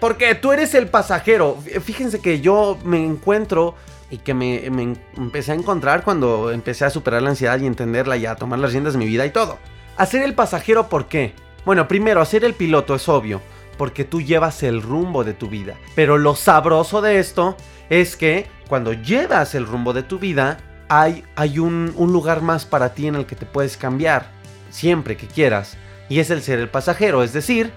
Porque 0.00 0.34
tú 0.34 0.52
eres 0.52 0.74
el 0.74 0.88
pasajero. 0.88 1.58
Fíjense 1.84 2.20
que 2.20 2.40
yo 2.40 2.78
me 2.84 3.04
encuentro 3.04 3.76
y 4.10 4.18
que 4.18 4.34
me, 4.34 4.66
empecé 5.16 5.52
a 5.52 5.54
encontrar 5.54 6.04
cuando 6.04 6.50
empecé 6.50 6.84
a 6.84 6.90
superar 6.90 7.22
la 7.22 7.30
ansiedad 7.30 7.58
y 7.60 7.66
entenderla 7.66 8.16
y 8.16 8.26
a 8.26 8.34
tomar 8.34 8.58
las 8.58 8.72
riendas 8.72 8.92
de 8.92 8.98
mi 8.98 9.06
vida 9.06 9.24
y 9.24 9.30
todo. 9.30 9.58
Hacer 9.96 10.22
el 10.22 10.34
pasajero, 10.34 10.88
¿por 10.88 11.06
qué? 11.06 11.34
Bueno, 11.64 11.88
primero, 11.88 12.20
hacer 12.20 12.44
el 12.44 12.54
piloto 12.54 12.94
es 12.94 13.08
obvio, 13.08 13.40
porque 13.76 14.04
tú 14.04 14.20
llevas 14.20 14.62
el 14.62 14.82
rumbo 14.82 15.24
de 15.24 15.34
tu 15.34 15.48
vida. 15.48 15.76
Pero 15.94 16.18
lo 16.18 16.34
sabroso 16.34 17.00
de 17.00 17.18
esto 17.18 17.56
es 17.90 18.16
que 18.16 18.46
cuando 18.68 18.92
llevas 18.92 19.54
el 19.54 19.66
rumbo 19.66 19.92
de 19.92 20.02
tu 20.02 20.18
vida, 20.18 20.58
hay, 20.88 21.24
hay 21.36 21.58
un, 21.58 21.92
un 21.96 22.12
lugar 22.12 22.42
más 22.42 22.64
para 22.64 22.94
ti 22.94 23.06
en 23.06 23.16
el 23.16 23.26
que 23.26 23.36
te 23.36 23.46
puedes 23.46 23.76
cambiar, 23.76 24.30
siempre 24.70 25.16
que 25.16 25.26
quieras. 25.26 25.76
Y 26.08 26.20
es 26.20 26.30
el 26.30 26.42
ser 26.42 26.58
el 26.58 26.68
pasajero, 26.68 27.22
es 27.22 27.32
decir, 27.32 27.72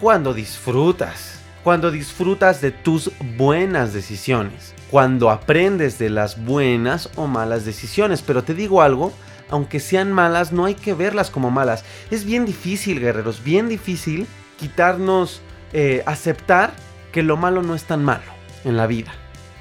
cuando 0.00 0.34
disfrutas 0.34 1.38
cuando 1.68 1.90
disfrutas 1.90 2.62
de 2.62 2.70
tus 2.70 3.10
buenas 3.36 3.92
decisiones, 3.92 4.74
cuando 4.90 5.28
aprendes 5.28 5.98
de 5.98 6.08
las 6.08 6.42
buenas 6.42 7.10
o 7.16 7.26
malas 7.26 7.66
decisiones. 7.66 8.22
Pero 8.22 8.42
te 8.42 8.54
digo 8.54 8.80
algo, 8.80 9.12
aunque 9.50 9.80
sean 9.80 10.10
malas, 10.10 10.50
no 10.50 10.64
hay 10.64 10.74
que 10.74 10.94
verlas 10.94 11.30
como 11.30 11.50
malas. 11.50 11.84
Es 12.10 12.24
bien 12.24 12.46
difícil, 12.46 13.00
guerreros, 13.00 13.44
bien 13.44 13.68
difícil 13.68 14.26
quitarnos, 14.58 15.40
eh, 15.72 16.02
aceptar 16.06 16.72
que 17.12 17.22
lo 17.22 17.36
malo 17.36 17.62
no 17.62 17.74
es 17.74 17.84
tan 17.84 18.04
malo 18.04 18.30
en 18.64 18.76
la 18.76 18.86
vida. 18.86 19.12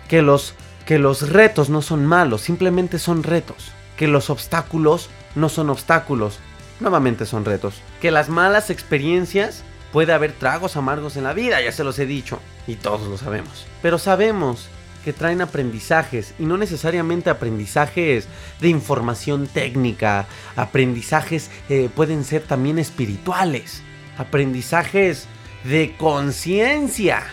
Que 0.10 0.22
los, 0.22 0.54
que 0.86 1.00
los 1.00 1.30
retos 1.30 1.70
no 1.70 1.82
son 1.82 2.06
malos, 2.06 2.42
simplemente 2.42 3.00
son 3.00 3.24
retos. 3.24 3.72
Que 3.96 4.08
los 4.08 4.30
obstáculos 4.30 5.10
no 5.36 5.50
son 5.50 5.70
obstáculos, 5.70 6.40
nuevamente 6.80 7.26
son 7.26 7.46
retos. 7.46 7.82
Que 8.02 8.12
las 8.12 8.30
malas 8.30 8.70
experiencias 8.70 9.64
Puede 9.92 10.14
haber 10.14 10.34
tragos 10.34 10.76
amargos 10.76 11.16
en 11.16 11.24
la 11.24 11.34
vida, 11.34 11.62
ya 11.62 11.72
se 11.72 11.84
los 11.84 11.98
he 12.00 12.06
dicho, 12.06 12.40
y 12.68 12.76
todos 12.76 13.08
lo 13.08 13.18
sabemos. 13.18 13.66
Pero 13.82 13.98
sabemos 13.98 14.68
que 15.06 15.14
traen 15.14 15.42
aprendizajes 15.42 16.34
y 16.38 16.46
no 16.46 16.58
necesariamente 16.58 17.30
aprendizajes 17.30 18.28
de 18.60 18.68
información 18.68 19.48
técnica, 19.48 20.28
aprendizajes 20.58 21.50
eh, 21.70 21.90
pueden 21.96 22.26
ser 22.26 22.44
también 22.44 22.78
espirituales, 22.78 23.82
aprendizajes 24.18 25.28
de 25.64 25.96
conciencia. 25.98 27.24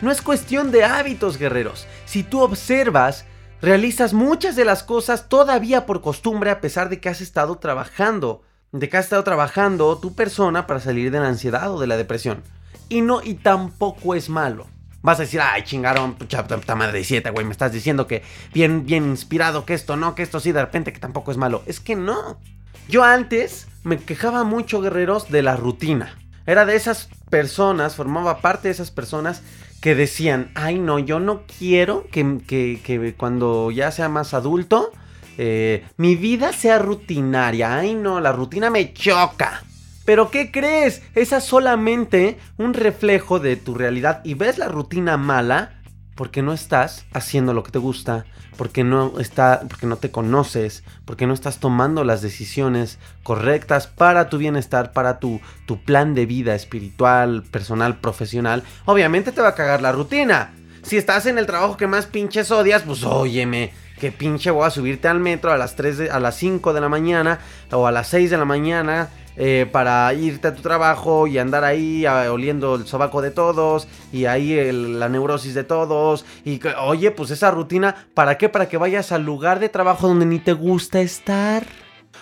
No 0.00 0.10
es 0.10 0.22
cuestión 0.22 0.70
de 0.70 0.84
hábitos, 0.84 1.38
guerreros. 1.38 1.86
Si 2.04 2.22
tú 2.22 2.40
observas, 2.40 3.24
realizas 3.62 4.12
muchas 4.12 4.56
de 4.56 4.64
las 4.64 4.82
cosas 4.82 5.28
todavía 5.28 5.86
por 5.86 6.02
costumbre 6.02 6.50
a 6.50 6.60
pesar 6.60 6.88
de 6.88 7.00
que 7.00 7.08
has 7.08 7.20
estado 7.20 7.56
trabajando 7.56 8.42
de 8.72 8.88
que 8.88 8.96
has 8.96 9.06
estado 9.06 9.24
trabajando 9.24 9.96
tu 9.98 10.14
persona 10.14 10.66
para 10.66 10.80
salir 10.80 11.10
de 11.10 11.20
la 11.20 11.28
ansiedad 11.28 11.72
o 11.72 11.80
de 11.80 11.86
la 11.86 11.96
depresión. 11.96 12.42
Y 12.88 13.00
no, 13.00 13.22
y 13.22 13.34
tampoco 13.34 14.14
es 14.14 14.28
malo. 14.28 14.66
Vas 15.02 15.18
a 15.18 15.22
decir, 15.22 15.40
ay, 15.40 15.62
chingaron, 15.62 16.14
puta, 16.14 16.46
puta 16.46 16.74
madre 16.74 16.98
de 16.98 17.04
siete, 17.04 17.30
güey, 17.30 17.46
me 17.46 17.52
estás 17.52 17.72
diciendo 17.72 18.06
que 18.06 18.22
bien, 18.52 18.86
bien 18.86 19.04
inspirado, 19.04 19.64
que 19.64 19.74
esto 19.74 19.96
no, 19.96 20.14
que 20.14 20.22
esto 20.22 20.40
sí, 20.40 20.52
de 20.52 20.60
repente 20.60 20.92
que 20.92 20.98
tampoco 20.98 21.30
es 21.30 21.36
malo. 21.36 21.62
Es 21.66 21.80
que 21.80 21.96
no. 21.96 22.40
Yo 22.88 23.04
antes 23.04 23.68
me 23.84 23.98
quejaba 23.98 24.44
mucho, 24.44 24.80
guerreros, 24.80 25.30
de 25.30 25.42
la 25.42 25.56
rutina. 25.56 26.18
Era 26.46 26.64
de 26.64 26.76
esas 26.76 27.08
personas, 27.28 27.96
formaba 27.96 28.40
parte 28.40 28.68
de 28.68 28.72
esas 28.72 28.90
personas 28.90 29.42
que 29.80 29.94
decían, 29.94 30.50
ay, 30.54 30.78
no, 30.78 30.98
yo 30.98 31.20
no 31.20 31.42
quiero 31.58 32.06
que, 32.10 32.40
que, 32.46 33.14
cuando 33.16 33.70
ya 33.70 33.90
sea 33.90 34.08
más 34.08 34.32
adulto, 34.32 34.92
eh, 35.38 35.84
mi 35.96 36.16
vida 36.16 36.52
sea 36.52 36.78
rutinaria. 36.78 37.76
Ay 37.76 37.94
no, 37.94 38.20
la 38.20 38.32
rutina 38.32 38.70
me 38.70 38.92
choca. 38.92 39.62
Pero 40.04 40.30
¿qué 40.30 40.50
crees? 40.50 41.02
Esa 41.14 41.38
es 41.38 41.44
solamente 41.44 42.38
un 42.58 42.74
reflejo 42.74 43.40
de 43.40 43.56
tu 43.56 43.74
realidad 43.74 44.20
y 44.24 44.34
ves 44.34 44.56
la 44.56 44.68
rutina 44.68 45.16
mala 45.16 45.80
porque 46.16 46.42
no 46.42 46.52
estás 46.52 47.04
haciendo 47.12 47.54
lo 47.54 47.62
que 47.62 47.70
te 47.70 47.78
gusta, 47.78 48.24
porque 48.56 48.82
no 48.82 49.20
está, 49.20 49.60
porque 49.68 49.86
no 49.86 49.96
te 49.96 50.10
conoces, 50.10 50.82
porque 51.04 51.26
no 51.26 51.34
estás 51.34 51.58
tomando 51.58 52.02
las 52.02 52.22
decisiones 52.22 52.98
correctas 53.22 53.86
para 53.86 54.28
tu 54.28 54.38
bienestar, 54.38 54.92
para 54.92 55.20
tu, 55.20 55.40
tu 55.66 55.80
plan 55.82 56.14
de 56.14 56.26
vida 56.26 56.54
espiritual, 56.54 57.44
personal, 57.44 57.98
profesional. 57.98 58.64
Obviamente 58.86 59.30
te 59.30 59.42
va 59.42 59.48
a 59.48 59.54
cagar 59.54 59.82
la 59.82 59.92
rutina. 59.92 60.52
Si 60.82 60.96
estás 60.96 61.26
en 61.26 61.38
el 61.38 61.46
trabajo 61.46 61.76
que 61.76 61.86
más 61.86 62.06
pinches 62.06 62.50
odias, 62.50 62.82
pues 62.82 63.04
óyeme, 63.04 63.72
que 64.00 64.12
pinche 64.12 64.50
voy 64.50 64.66
a 64.66 64.70
subirte 64.70 65.08
al 65.08 65.20
metro 65.20 65.50
a 65.52 65.56
las 65.56 65.76
3 65.76 66.10
a 66.10 66.20
las 66.20 66.36
5 66.36 66.72
de 66.72 66.80
la 66.80 66.88
mañana 66.88 67.38
o 67.72 67.86
a 67.86 67.92
las 67.92 68.08
6 68.08 68.30
de 68.30 68.36
la 68.36 68.44
mañana 68.44 69.08
eh, 69.38 69.66
para 69.70 70.12
irte 70.14 70.48
a 70.48 70.54
tu 70.54 70.62
trabajo 70.62 71.26
y 71.26 71.38
andar 71.38 71.64
ahí 71.64 72.06
oliendo 72.06 72.76
el 72.76 72.86
sobaco 72.86 73.20
de 73.20 73.30
todos 73.30 73.86
y 74.12 74.24
ahí 74.24 74.72
la 74.72 75.08
neurosis 75.08 75.54
de 75.54 75.64
todos. 75.64 76.24
Y 76.44 76.60
oye 76.80 77.10
pues 77.10 77.30
esa 77.30 77.50
rutina 77.50 78.06
para 78.14 78.38
qué 78.38 78.48
para 78.48 78.68
que 78.68 78.78
vayas 78.78 79.12
al 79.12 79.24
lugar 79.24 79.60
de 79.60 79.68
trabajo 79.68 80.08
donde 80.08 80.26
ni 80.26 80.38
te 80.38 80.52
gusta 80.52 81.00
estar. 81.00 81.66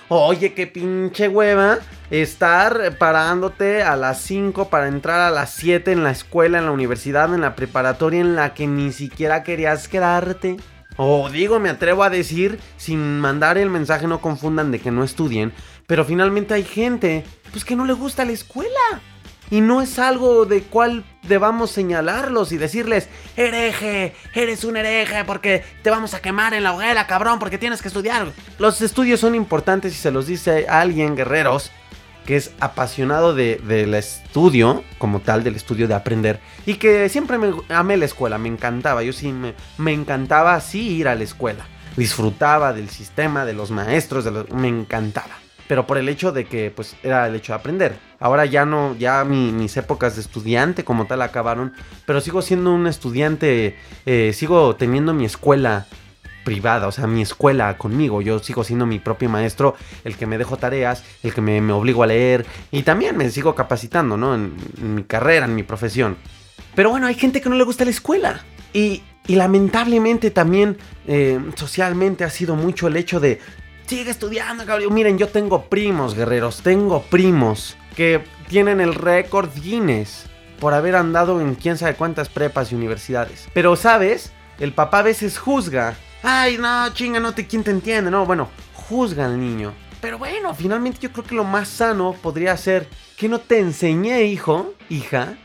Oye, 0.09 0.53
qué 0.53 0.67
pinche 0.67 1.29
hueva 1.29 1.79
estar 2.11 2.99
parándote 2.99 3.83
a 3.83 3.97
las 3.97 4.21
5 4.21 4.69
para 4.69 4.89
entrar 4.89 5.21
a 5.21 5.31
las 5.31 5.55
7 5.55 5.93
en 5.93 6.03
la 6.03 6.11
escuela, 6.11 6.59
en 6.59 6.67
la 6.67 6.73
universidad, 6.73 7.33
en 7.33 7.41
la 7.41 7.57
preparatoria 7.57 8.21
en 8.21 8.37
la 8.37 8.53
que 8.53 8.67
ni 8.67 8.93
siquiera 8.93 9.43
querías 9.43 9.89
quedarte. 9.89 10.59
O 10.97 11.29
digo, 11.29 11.59
me 11.59 11.71
atrevo 11.71 12.05
a 12.05 12.11
decir, 12.11 12.61
sin 12.77 13.21
mandar 13.21 13.59
el 13.59 13.71
mensaje, 13.71 14.07
no 14.07 14.21
confundan 14.21 14.71
de 14.71 14.79
que 14.79 14.91
no 14.91 15.03
estudien, 15.03 15.53
pero 15.87 16.05
finalmente 16.05 16.55
hay 16.55 16.65
gente, 16.65 17.25
pues 17.51 17.65
que 17.65 17.77
no 17.77 17.85
le 17.85 17.93
gusta 17.93 18.25
la 18.25 18.33
escuela. 18.33 18.71
Y 19.51 19.61
no 19.61 19.83
es 19.83 19.99
algo 19.99 20.47
de 20.47 20.63
cual 20.63 21.05
debamos 21.23 21.71
señalarlos 21.71 22.51
y 22.53 22.57
decirles, 22.57 23.09
hereje, 23.37 24.15
eres 24.35 24.65
un 24.65 24.77
hereje 24.77 25.23
porque 25.25 25.63
te 25.83 25.91
vamos 25.91 26.15
a 26.15 26.21
quemar 26.21 26.55
en 26.55 26.63
la 26.63 26.75
hoguera, 26.75 27.07
cabrón, 27.07 27.39
porque 27.39 27.59
tienes 27.59 27.83
que 27.83 27.89
estudiar. 27.89 28.33
Los 28.59 28.81
estudios 28.81 29.21
son 29.21 29.35
importantes 29.35 29.93
y 29.93 29.97
se 29.97 30.11
los 30.11 30.27
dice 30.27 30.67
a 30.69 30.81
alguien, 30.81 31.15
guerreros, 31.15 31.71
que 32.25 32.37
es 32.37 32.53
apasionado 32.61 33.35
del 33.35 33.95
estudio, 33.95 34.83
como 34.99 35.21
tal, 35.21 35.45
del 35.45 35.57
estudio 35.57 35.89
de 35.89 35.95
aprender, 35.95 36.41
y 36.67 36.75
que 36.75 37.09
siempre 37.09 37.39
me 37.39 37.53
amé 37.69 37.97
la 37.97 38.05
escuela, 38.05 38.39
me 38.39 38.49
encantaba, 38.49 39.03
yo 39.03 39.13
sí 39.13 39.33
me, 39.33 39.55
me 39.79 39.93
encantaba 39.93 40.55
así 40.55 40.97
ir 40.97 41.09
a 41.09 41.15
la 41.15 41.25
escuela, 41.25 41.67
disfrutaba 41.97 42.73
del 42.73 42.89
sistema, 42.89 43.45
de 43.45 43.55
los 43.55 43.71
maestros, 43.71 44.25
de 44.25 44.45
me 44.55 44.69
encantaba. 44.69 45.45
Pero 45.67 45.87
por 45.87 45.97
el 45.97 46.09
hecho 46.09 46.31
de 46.31 46.45
que, 46.45 46.71
pues, 46.71 46.95
era 47.03 47.27
el 47.27 47.35
hecho 47.35 47.53
de 47.53 47.59
aprender. 47.59 47.97
Ahora 48.21 48.45
ya 48.45 48.67
no, 48.67 48.95
ya 48.97 49.25
mis 49.25 49.77
épocas 49.77 50.15
de 50.15 50.21
estudiante 50.21 50.85
como 50.85 51.07
tal 51.07 51.23
acabaron. 51.23 51.73
Pero 52.05 52.21
sigo 52.21 52.43
siendo 52.43 52.73
un 52.75 52.87
estudiante, 52.87 53.77
eh, 54.05 54.33
sigo 54.35 54.77
teniendo 54.77 55.15
mi 55.15 55.25
escuela 55.25 55.87
privada, 56.45 56.87
o 56.87 56.93
sea, 56.93 57.07
mi 57.07 57.23
escuela 57.23 57.77
conmigo. 57.77 58.23
Yo 58.23 58.39
sigo 58.39 58.63
siendo 58.63 58.87
mi 58.87 58.99
propio 58.99 59.29
maestro, 59.29 59.75
el 60.05 60.17
que 60.17 60.27
me 60.27 60.39
dejo 60.39 60.57
tareas, 60.57 61.03
el 61.23 61.35
que 61.35 61.41
me, 61.41 61.61
obligo 61.73 62.03
a 62.03 62.07
leer 62.07 62.47
y 62.71 62.83
también 62.83 63.17
me 63.17 63.29
sigo 63.31 63.55
capacitando, 63.55 64.17
¿no? 64.17 64.35
En, 64.35 64.55
mi 64.81 65.05
carrera, 65.05 65.47
en 65.47 65.55
mi 65.55 65.63
profesión. 65.63 66.17
Pero 66.75 66.91
bueno, 66.91 67.07
hay 67.07 67.15
gente 67.15 67.41
que 67.41 67.49
no 67.49 67.57
le 67.57 67.65
gusta 67.65 67.85
la 67.85 67.91
escuela. 67.91 68.45
Y, 68.73 69.03
lamentablemente 69.27 70.31
también 70.31 70.77
eh, 71.07 71.41
socialmente 71.55 72.25
ha 72.25 72.31
sido 72.31 72.57
mucho 72.57 72.89
el 72.89 72.97
hecho 72.99 73.21
de, 73.21 73.41
sigue 73.87 74.11
estudiando, 74.11 74.67
cabrón. 74.67 74.93
Miren, 74.93 75.17
yo 75.17 75.29
tengo 75.29 75.65
primos, 75.65 76.15
guerreros, 76.15 76.61
tengo 76.63 77.03
primos 77.03 77.77
que 77.97 78.23
tienen 78.49 78.83
el 78.83 78.95
récord 78.95 79.49
Guinness 79.55 80.27
por 80.61 80.75
haber 80.75 80.97
andado 80.97 81.41
en 81.41 81.55
quién 81.55 81.79
sabe 81.79 81.95
cuántas 81.95 82.29
prepas 82.29 82.73
y 82.73 82.75
universidades. 82.75 83.49
Pero, 83.55 83.77
¿sabes? 83.77 84.33
El 84.59 84.73
papá 84.73 85.01
a 85.01 85.03
veces 85.03 85.39
juzga 85.39 85.95
Ay, 86.27 86.57
no, 86.57 86.89
chinga, 86.95 87.21
no 87.21 87.35
te, 87.35 87.47
¿quién 87.47 87.63
te 87.63 87.71
entiende? 87.71 88.11
No, 88.11 88.25
bueno, 88.25 88.49
juzga 88.73 89.27
al 89.27 89.39
niño. 89.39 89.75
Pero 90.01 90.17
bueno, 90.17 90.55
finalmente 90.55 90.99
yo 90.99 91.13
creo 91.13 91.23
que 91.23 91.35
lo 91.35 91.45
más 91.45 91.69
sano 91.69 92.15
podría 92.15 92.57
ser 92.57 92.89
que 93.19 93.29
no 93.29 93.41
te 93.41 93.59
enseñé, 93.59 94.25
hijo, 94.25 94.73
hija, 94.89 95.37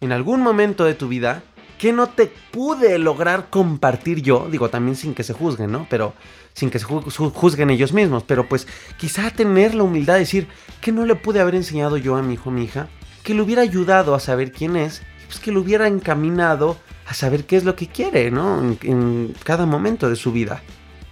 en 0.00 0.10
algún 0.10 0.42
momento 0.42 0.84
de 0.84 0.94
tu 0.94 1.06
vida 1.06 1.44
que 1.78 1.92
no 1.92 2.08
te 2.08 2.26
pude 2.50 2.98
lograr 2.98 3.48
compartir 3.48 4.22
yo, 4.22 4.48
digo 4.50 4.70
también 4.70 4.96
sin 4.96 5.14
que 5.14 5.22
se 5.22 5.34
juzguen, 5.34 5.70
¿no? 5.70 5.86
Pero 5.88 6.14
sin 6.52 6.68
que 6.68 6.80
se 6.80 6.84
juzguen 6.86 7.70
ellos 7.70 7.92
mismos, 7.92 8.24
pero 8.24 8.48
pues 8.48 8.66
quizá 8.96 9.30
tener 9.30 9.76
la 9.76 9.84
humildad 9.84 10.14
de 10.14 10.20
decir 10.20 10.48
que 10.80 10.90
no 10.90 11.06
le 11.06 11.14
pude 11.14 11.38
haber 11.38 11.54
enseñado 11.54 11.96
yo 11.96 12.16
a 12.16 12.22
mi 12.22 12.34
hijo 12.34 12.50
mi 12.50 12.64
hija, 12.64 12.88
que 13.22 13.34
le 13.34 13.42
hubiera 13.42 13.62
ayudado 13.62 14.16
a 14.16 14.20
saber 14.20 14.50
quién 14.50 14.74
es, 14.74 15.02
pues 15.28 15.38
que 15.38 15.52
lo 15.52 15.60
hubiera 15.60 15.86
encaminado 15.86 16.76
a 17.06 17.14
saber 17.14 17.44
qué 17.44 17.56
es 17.56 17.64
lo 17.64 17.76
que 17.76 17.88
quiere, 17.88 18.30
¿no? 18.30 18.60
En, 18.82 19.34
cada 19.44 19.66
momento 19.66 20.08
de 20.08 20.16
su 20.16 20.32
vida. 20.32 20.62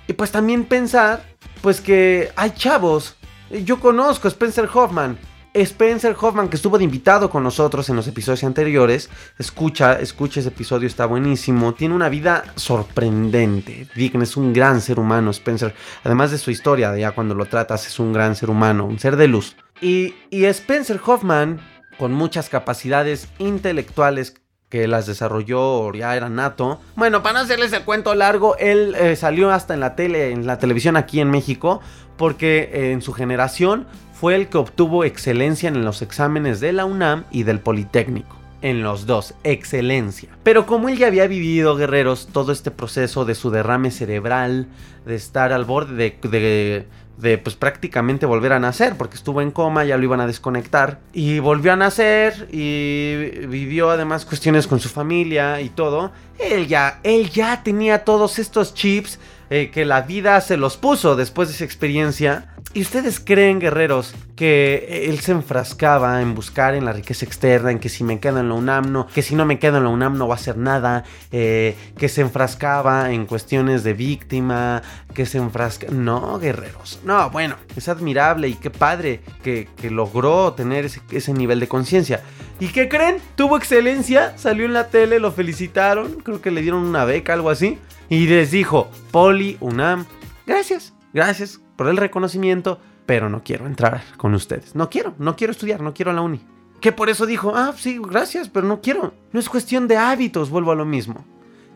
Y 0.08 0.14
pues 0.14 0.30
también 0.30 0.64
pensar, 0.64 1.24
pues 1.60 1.80
que 1.80 2.30
hay 2.36 2.50
chavos. 2.52 3.16
Yo 3.64 3.80
conozco 3.80 4.28
a 4.28 4.30
Spencer 4.30 4.68
Hoffman 4.72 5.18
Spencer 5.54 6.16
Hoffman, 6.18 6.48
que 6.48 6.56
estuvo 6.56 6.78
de 6.78 6.84
invitado 6.84 7.28
con 7.28 7.42
nosotros 7.42 7.88
en 7.90 7.96
los 7.96 8.08
episodios 8.08 8.42
anteriores, 8.44 9.10
escucha, 9.38 10.00
escucha 10.00 10.40
ese 10.40 10.48
episodio, 10.48 10.86
está 10.86 11.04
buenísimo. 11.04 11.74
Tiene 11.74 11.94
una 11.94 12.08
vida 12.08 12.44
sorprendente. 12.56 13.86
Dick 13.94 14.14
es 14.14 14.36
un 14.38 14.54
gran 14.54 14.80
ser 14.80 14.98
humano, 14.98 15.30
Spencer. 15.30 15.74
Además 16.04 16.30
de 16.30 16.38
su 16.38 16.50
historia, 16.50 16.96
ya 16.96 17.12
cuando 17.12 17.34
lo 17.34 17.44
tratas, 17.44 17.86
es 17.86 17.98
un 17.98 18.14
gran 18.14 18.34
ser 18.34 18.48
humano, 18.48 18.86
un 18.86 18.98
ser 18.98 19.16
de 19.16 19.28
luz. 19.28 19.56
Y, 19.82 20.14
Spencer 20.30 20.98
Hoffman, 21.04 21.60
con 21.98 22.12
muchas 22.12 22.48
capacidades 22.48 23.28
intelectuales 23.38 24.34
que 24.72 24.88
las 24.88 25.04
desarrolló, 25.04 25.92
ya 25.92 26.16
era 26.16 26.30
nato. 26.30 26.80
Bueno, 26.96 27.22
para 27.22 27.34
no 27.34 27.40
hacerles 27.40 27.74
el 27.74 27.82
cuento 27.82 28.14
largo, 28.14 28.56
él 28.56 28.94
eh, 28.98 29.16
salió 29.16 29.50
hasta 29.50 29.74
en 29.74 29.80
la 29.80 29.94
tele, 29.96 30.30
en 30.30 30.46
la 30.46 30.58
televisión 30.58 30.96
aquí 30.96 31.20
en 31.20 31.30
México, 31.30 31.82
porque 32.16 32.70
eh, 32.72 32.92
en 32.92 33.02
su 33.02 33.12
generación 33.12 33.86
fue 34.14 34.34
el 34.34 34.48
que 34.48 34.56
obtuvo 34.56 35.04
excelencia 35.04 35.68
en 35.68 35.84
los 35.84 36.00
exámenes 36.00 36.60
de 36.60 36.72
la 36.72 36.86
UNAM 36.86 37.24
y 37.30 37.42
del 37.42 37.60
Politécnico. 37.60 38.34
En 38.62 38.82
los 38.82 39.04
dos, 39.04 39.34
excelencia. 39.44 40.30
Pero 40.42 40.64
como 40.64 40.88
él 40.88 40.96
ya 40.96 41.08
había 41.08 41.26
vivido, 41.26 41.76
guerreros, 41.76 42.28
todo 42.32 42.50
este 42.50 42.70
proceso 42.70 43.26
de 43.26 43.34
su 43.34 43.50
derrame 43.50 43.90
cerebral, 43.90 44.68
de 45.04 45.16
estar 45.16 45.52
al 45.52 45.66
borde 45.66 46.16
de, 46.22 46.28
de, 46.30 46.86
pues 47.20 47.56
prácticamente 47.56 48.26
volver 48.26 48.52
a 48.52 48.58
nacer, 48.58 48.96
porque 48.96 49.16
estuvo 49.16 49.40
en 49.40 49.50
coma, 49.50 49.84
ya 49.84 49.96
lo 49.96 50.04
iban 50.04 50.20
a 50.20 50.26
desconectar, 50.26 51.00
y 51.12 51.38
volvió 51.38 51.72
a 51.72 51.76
nacer 51.76 52.48
y 52.50 53.46
vivió 53.46 53.90
además 53.90 54.24
cuestiones 54.24 54.66
con 54.66 54.80
su 54.80 54.88
familia 54.88 55.60
y 55.60 55.68
todo. 55.68 56.10
Él 56.38 56.66
ya, 56.66 56.98
él 57.04 57.30
ya 57.30 57.62
tenía 57.62 58.04
todos 58.04 58.38
estos 58.38 58.74
chips 58.74 59.18
eh, 59.50 59.70
que 59.70 59.84
la 59.84 60.02
vida 60.02 60.40
se 60.40 60.56
los 60.56 60.76
puso 60.76 61.14
después 61.14 61.48
de 61.48 61.54
esa 61.54 61.64
experiencia. 61.64 62.48
¿Y 62.74 62.80
ustedes 62.80 63.20
creen, 63.20 63.58
guerreros, 63.58 64.14
que 64.34 65.06
él 65.10 65.20
se 65.20 65.32
enfrascaba 65.32 66.22
en 66.22 66.34
buscar 66.34 66.74
en 66.74 66.86
la 66.86 66.94
riqueza 66.94 67.26
externa, 67.26 67.70
en 67.70 67.78
que 67.78 67.90
si 67.90 68.02
me 68.02 68.18
quedo 68.18 68.40
en 68.40 68.48
la 68.48 68.54
UNAM 68.54 68.90
no, 68.90 69.06
que 69.08 69.20
si 69.20 69.34
no 69.34 69.44
me 69.44 69.58
quedo 69.58 69.76
en 69.76 69.84
la 69.84 69.90
UNAM 69.90 70.16
no 70.16 70.26
va 70.26 70.36
a 70.36 70.38
hacer 70.38 70.56
nada, 70.56 71.04
eh, 71.32 71.76
que 71.98 72.08
se 72.08 72.22
enfrascaba 72.22 73.12
en 73.12 73.26
cuestiones 73.26 73.84
de 73.84 73.92
víctima, 73.92 74.80
que 75.12 75.26
se 75.26 75.36
enfrasca... 75.36 75.88
No, 75.90 76.38
guerreros, 76.38 77.00
no, 77.04 77.28
bueno, 77.28 77.56
es 77.76 77.88
admirable 77.88 78.48
y 78.48 78.54
qué 78.54 78.70
padre 78.70 79.20
que, 79.42 79.68
logró 79.90 80.54
tener 80.54 80.86
ese, 80.86 81.02
ese 81.10 81.34
nivel 81.34 81.60
de 81.60 81.68
conciencia. 81.68 82.22
¿Y 82.58 82.68
qué 82.68 82.88
creen? 82.88 83.16
Tuvo 83.36 83.58
excelencia, 83.58 84.38
salió 84.38 84.64
en 84.64 84.72
la 84.72 84.88
tele, 84.88 85.18
lo 85.18 85.30
felicitaron, 85.30 86.20
creo 86.22 86.40
que 86.40 86.50
le 86.50 86.62
dieron 86.62 86.84
una 86.84 87.04
beca, 87.04 87.34
algo 87.34 87.50
así 87.50 87.78
y 88.08 88.26
les 88.26 88.50
dijo, 88.50 88.90
Poli, 89.10 89.56
UNAM, 89.60 90.06
gracias, 90.46 90.92
gracias 91.14 91.61
por 91.76 91.88
el 91.88 91.96
reconocimiento, 91.96 92.78
pero 93.06 93.28
no 93.28 93.42
quiero 93.42 93.66
entrar 93.66 94.02
con 94.16 94.34
ustedes. 94.34 94.74
No 94.74 94.90
quiero, 94.90 95.14
no 95.18 95.36
quiero 95.36 95.52
estudiar, 95.52 95.80
no 95.80 95.94
quiero 95.94 96.12
la 96.12 96.20
uni. 96.20 96.40
Que 96.80 96.92
por 96.92 97.10
eso 97.10 97.26
dijo, 97.26 97.52
ah, 97.54 97.74
sí, 97.76 98.00
gracias, 98.00 98.48
pero 98.48 98.66
no 98.66 98.80
quiero. 98.80 99.14
No 99.32 99.40
es 99.40 99.48
cuestión 99.48 99.88
de 99.88 99.96
hábitos, 99.96 100.50
vuelvo 100.50 100.72
a 100.72 100.76
lo 100.76 100.84
mismo. 100.84 101.24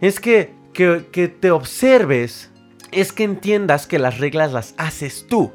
Es 0.00 0.20
que, 0.20 0.52
que, 0.72 1.08
que 1.12 1.28
te 1.28 1.50
observes, 1.50 2.50
es 2.90 3.12
que 3.12 3.24
entiendas 3.24 3.86
que 3.86 3.98
las 3.98 4.18
reglas 4.18 4.52
las 4.52 4.74
haces 4.78 5.26
tú. 5.28 5.52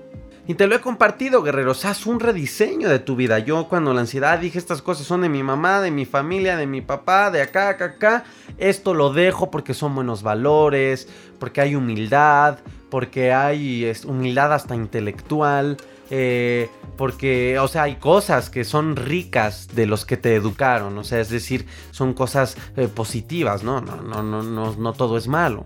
Y 0.47 0.56
te 0.56 0.67
lo 0.67 0.75
he 0.75 0.82
compartido, 0.82 1.43
guerreros. 1.43 1.86
Haz 1.86 2.06
un 2.06 2.19
rediseño 2.19 2.89
de 2.89 2.99
tu 2.99 3.15
vida. 3.15 3.39
Yo 3.39 3.67
cuando 3.67 3.93
la 3.93 4.01
ansiedad 4.01 4.39
dije 4.39 4.58
estas 4.58 4.82
cosas 4.82 5.06
son 5.06 5.21
de 5.21 5.30
mi 5.30 5.43
mamá, 5.43 5.82
de 5.82 5.91
mi 5.91 6.06
familia, 6.06 6.58
de 6.58 6.65
mi 6.65 6.82
papá, 6.82 7.30
de 7.30 7.41
acá, 7.41 7.69
acá, 7.69 7.86
acá. 7.86 8.23
Esto 8.58 8.93
lo 8.93 9.13
dejo 9.13 9.51
porque 9.51 9.73
son 9.73 9.93
buenos 9.93 10.23
valores, 10.23 11.08
porque 11.39 11.62
hay 11.62 11.75
humildad, 11.75 12.60
porque 12.91 13.34
hay 13.34 13.91
humildad 14.06 14.54
hasta 14.54 14.75
intelectual. 14.75 15.77
Eh, 16.13 16.69
porque, 16.97 17.58
o 17.58 17.69
sea, 17.69 17.84
hay 17.84 17.95
cosas 17.95 18.49
que 18.49 18.65
son 18.65 18.97
ricas 18.97 19.69
de 19.73 19.86
los 19.86 20.06
que 20.06 20.17
te 20.17 20.36
educaron, 20.36 20.97
o 20.97 21.06
sea, 21.06 21.21
es 21.21 21.30
decir, 21.30 21.65
son 21.91 22.13
cosas 22.13 22.58
eh, 22.75 22.89
positivas, 22.89 23.63
¿no? 23.63 23.80
No, 23.80 24.01
no, 24.01 24.21
no, 24.21 24.43
no, 24.43 24.75
no 24.75 24.91
todo 24.91 25.17
es 25.17 25.30
malo. 25.30 25.65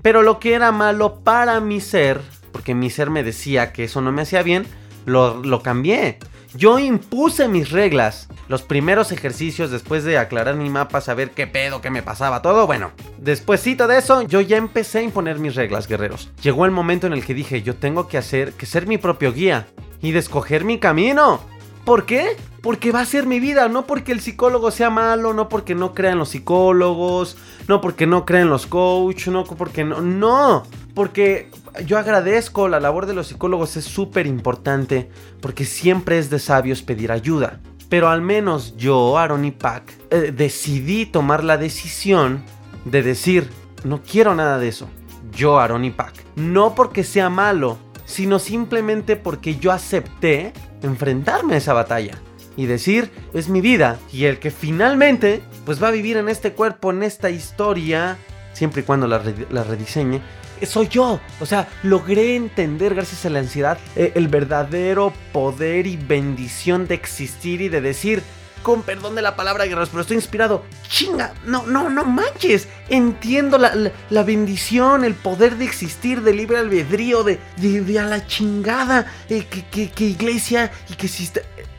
Pero 0.00 0.22
lo 0.22 0.40
que 0.40 0.54
era 0.54 0.72
malo 0.72 1.20
para 1.22 1.60
mi 1.60 1.82
ser 1.82 2.22
porque 2.54 2.72
mi 2.72 2.88
ser 2.88 3.10
me 3.10 3.24
decía 3.24 3.72
que 3.72 3.82
eso 3.82 4.00
no 4.00 4.12
me 4.12 4.22
hacía 4.22 4.44
bien, 4.44 4.64
lo, 5.06 5.42
lo 5.42 5.60
cambié. 5.60 6.20
Yo 6.56 6.78
impuse 6.78 7.48
mis 7.48 7.70
reglas. 7.70 8.28
Los 8.46 8.62
primeros 8.62 9.10
ejercicios 9.10 9.72
después 9.72 10.04
de 10.04 10.18
aclarar 10.18 10.54
mi 10.54 10.70
mapa, 10.70 11.00
saber 11.00 11.30
qué 11.32 11.48
pedo, 11.48 11.80
qué 11.80 11.90
me 11.90 12.02
pasaba, 12.02 12.42
todo, 12.42 12.66
bueno. 12.66 12.92
Despuésito 13.18 13.88
de 13.88 13.98
eso, 13.98 14.22
yo 14.22 14.40
ya 14.40 14.56
empecé 14.56 14.98
a 14.98 15.02
imponer 15.02 15.40
mis 15.40 15.56
reglas, 15.56 15.88
guerreros. 15.88 16.30
Llegó 16.42 16.64
el 16.64 16.70
momento 16.70 17.08
en 17.08 17.12
el 17.12 17.24
que 17.24 17.34
dije, 17.34 17.62
yo 17.62 17.74
tengo 17.74 18.06
que 18.06 18.18
hacer, 18.18 18.52
que 18.52 18.66
ser 18.66 18.86
mi 18.86 18.98
propio 18.98 19.32
guía 19.32 19.66
y 20.00 20.12
de 20.12 20.20
escoger 20.20 20.64
mi 20.64 20.78
camino. 20.78 21.40
¿Por 21.84 22.06
qué? 22.06 22.36
Porque 22.62 22.92
va 22.92 23.00
a 23.00 23.06
ser 23.06 23.26
mi 23.26 23.40
vida, 23.40 23.68
no 23.68 23.86
porque 23.86 24.12
el 24.12 24.20
psicólogo 24.20 24.70
sea 24.70 24.88
malo, 24.88 25.34
no 25.34 25.50
porque 25.50 25.74
no 25.74 25.92
crean 25.92 26.18
los 26.18 26.30
psicólogos, 26.30 27.36
no 27.68 27.82
porque 27.82 28.06
no 28.06 28.24
crean 28.24 28.48
los 28.48 28.66
coaches, 28.66 29.28
no 29.28 29.44
porque 29.44 29.84
no, 29.84 30.00
no, 30.00 30.62
porque 30.94 31.50
yo 31.84 31.98
agradezco 31.98 32.68
la 32.68 32.80
labor 32.80 33.04
de 33.04 33.12
los 33.12 33.26
psicólogos, 33.26 33.76
es 33.76 33.84
súper 33.84 34.26
importante, 34.26 35.10
porque 35.42 35.66
siempre 35.66 36.18
es 36.18 36.30
de 36.30 36.38
sabios 36.38 36.82
pedir 36.82 37.12
ayuda. 37.12 37.60
Pero 37.90 38.08
al 38.08 38.22
menos 38.22 38.76
yo, 38.78 39.18
Aaron 39.18 39.44
y 39.44 39.50
Pac, 39.50 39.92
eh, 40.10 40.32
decidí 40.34 41.04
tomar 41.04 41.44
la 41.44 41.58
decisión 41.58 42.42
de 42.86 43.02
decir, 43.02 43.50
no 43.84 44.00
quiero 44.02 44.34
nada 44.34 44.58
de 44.58 44.68
eso. 44.68 44.88
Yo, 45.32 45.58
Aaron 45.58 45.84
y 45.84 45.90
Pac. 45.90 46.14
No 46.36 46.74
porque 46.74 47.04
sea 47.04 47.28
malo, 47.28 47.76
sino 48.04 48.38
simplemente 48.38 49.16
porque 49.16 49.56
yo 49.56 49.72
acepté 49.72 50.52
enfrentarme 50.82 51.54
a 51.54 51.58
esa 51.58 51.72
batalla 51.72 52.18
y 52.56 52.66
decir, 52.66 53.10
es 53.32 53.48
mi 53.48 53.60
vida. 53.60 53.98
Y 54.12 54.24
el 54.24 54.38
que 54.38 54.50
finalmente, 54.50 55.42
pues 55.64 55.82
va 55.82 55.88
a 55.88 55.92
vivir 55.92 56.16
en 56.16 56.28
este 56.28 56.52
cuerpo, 56.52 56.90
en 56.90 57.02
esta 57.02 57.30
historia, 57.30 58.16
siempre 58.52 58.82
y 58.82 58.84
cuando 58.84 59.06
la, 59.06 59.18
rediseñe, 59.18 60.20
soy 60.62 60.88
yo. 60.88 61.20
O 61.40 61.46
sea, 61.46 61.68
logré 61.82 62.36
entender 62.36 62.94
gracias 62.94 63.26
a 63.26 63.30
la 63.30 63.40
ansiedad 63.40 63.78
eh, 63.96 64.12
el 64.14 64.28
verdadero 64.28 65.12
poder 65.32 65.86
y 65.86 65.96
bendición 65.96 66.86
de 66.86 66.94
existir 66.94 67.60
y 67.60 67.68
de 67.68 67.80
decir, 67.80 68.22
con 68.64 68.82
perdón 68.82 69.14
de 69.14 69.22
la 69.22 69.36
palabra, 69.36 69.66
guerreros, 69.66 69.90
pero 69.90 70.00
estoy 70.00 70.16
inspirado. 70.16 70.64
Chinga, 70.88 71.34
no, 71.44 71.64
no, 71.66 71.88
no 71.90 72.04
manches. 72.04 72.66
Entiendo 72.88 73.58
la, 73.58 74.22
bendición, 74.24 75.04
el 75.04 75.14
poder 75.14 75.56
de 75.56 75.66
existir, 75.66 76.22
de 76.22 76.34
libre 76.34 76.58
albedrío, 76.58 77.22
de, 77.22 77.38
de, 77.58 78.00
a 78.00 78.06
la 78.06 78.26
chingada. 78.26 79.06
Eh, 79.28 79.46
que, 79.46 79.90
que, 79.90 80.04
iglesia 80.04 80.72
y 80.90 80.94
que 80.94 81.06
si 81.06 81.30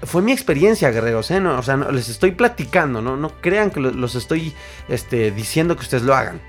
fue 0.03 0.21
mi 0.21 0.31
experiencia, 0.31 0.91
guerreros, 0.91 1.29
¿eh? 1.31 1.39
o 1.39 1.63
sea, 1.63 1.75
no, 1.75 1.91
les 1.91 2.07
estoy 2.07 2.31
platicando, 2.31 3.01
¿no? 3.01 3.17
No 3.17 3.41
crean 3.41 3.71
que 3.71 3.81
los 3.81 4.15
estoy 4.15 4.53
este, 4.87 5.31
diciendo 5.31 5.75
que 5.75 5.81
ustedes 5.81 6.03
lo 6.03 6.15
hagan. 6.15 6.39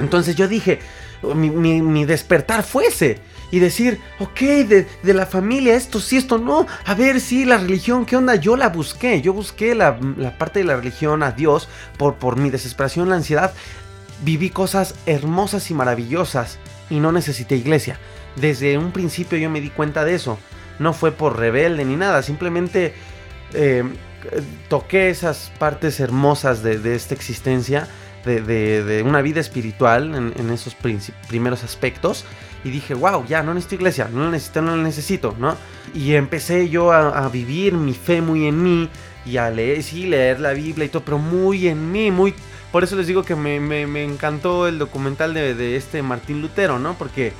Entonces 0.00 0.34
yo 0.34 0.48
dije, 0.48 0.80
mi, 1.22 1.50
mi 1.50 2.04
despertar 2.04 2.64
fuese 2.64 3.20
y 3.54 3.60
decir, 3.60 4.00
ok, 4.18 4.40
de, 4.40 5.14
la 5.14 5.26
familia, 5.26 5.76
esto 5.76 6.00
sí, 6.00 6.16
esto 6.16 6.38
no. 6.38 6.66
A 6.86 6.94
ver, 6.94 7.20
sí, 7.20 7.44
la 7.44 7.56
religión, 7.56 8.04
¿qué 8.04 8.16
onda? 8.16 8.34
Yo 8.34 8.56
la 8.56 8.68
busqué, 8.68 9.22
yo 9.22 9.32
busqué 9.32 9.76
la, 9.76 9.96
parte 10.36 10.58
de 10.58 10.64
la 10.64 10.74
religión 10.74 11.22
a 11.22 11.30
Dios 11.30 11.68
por, 11.96 12.16
por 12.16 12.36
mi 12.36 12.50
desesperación, 12.50 13.08
la 13.08 13.14
ansiedad. 13.14 13.54
Viví 14.24 14.50
cosas 14.50 14.96
hermosas 15.06 15.70
y 15.70 15.74
maravillosas 15.74 16.58
y 16.90 16.98
no 16.98 17.12
necesité 17.12 17.54
iglesia. 17.54 18.00
Desde 18.34 18.76
un 18.76 18.90
principio 18.90 19.38
yo 19.38 19.48
me 19.50 19.60
di 19.60 19.70
cuenta 19.70 20.04
de 20.04 20.16
eso. 20.16 20.36
No 20.80 20.92
fue 20.92 21.12
por 21.12 21.38
rebelde 21.38 21.84
ni 21.84 21.94
nada, 21.94 22.24
simplemente 22.24 22.92
eh, 23.52 23.84
toqué 24.68 25.10
esas 25.10 25.52
partes 25.60 26.00
hermosas 26.00 26.64
de, 26.64 26.96
esta 26.96 27.14
existencia, 27.14 27.86
de, 28.24 29.04
una 29.06 29.22
vida 29.22 29.38
espiritual 29.38 30.12
en, 30.16 30.34
en 30.36 30.50
esos 30.50 30.76
primeros 31.28 31.62
aspectos 31.62 32.24
y 32.64 32.70
dije, 32.70 32.94
wow, 32.94 33.24
ya 33.26 33.42
no 33.42 33.52
necesito 33.52 33.76
iglesia, 33.76 34.08
no 34.10 34.24
la 34.24 34.30
necesito, 34.30 34.62
no 34.62 34.76
la 34.76 34.82
necesito, 34.82 35.36
¿no? 35.38 35.56
Y 35.94 36.14
empecé 36.14 36.68
yo 36.70 36.92
a, 36.92 37.28
vivir 37.28 37.74
mi 37.74 37.92
fe 37.92 38.22
muy 38.22 38.46
en 38.46 38.62
mí 38.62 38.88
y 39.26 39.36
a 39.36 39.50
leer, 39.50 39.82
sí, 39.82 40.06
leer 40.06 40.40
la 40.40 40.52
Biblia 40.52 40.86
y 40.86 40.88
todo, 40.88 41.04
pero 41.04 41.18
muy 41.18 41.68
en 41.68 41.92
mí, 41.92 42.10
muy... 42.10 42.34
Por 42.72 42.82
eso 42.82 42.96
les 42.96 43.06
digo 43.06 43.22
que 43.22 43.36
me, 43.36 43.60
me, 43.60 44.02
encantó 44.02 44.66
el 44.66 44.78
documental 44.78 45.32
de, 45.32 45.54
de, 45.54 45.76
este 45.76 46.02
Martín 46.02 46.42
Lutero, 46.42 46.78
¿no? 46.80 46.94
Porque 46.94 47.32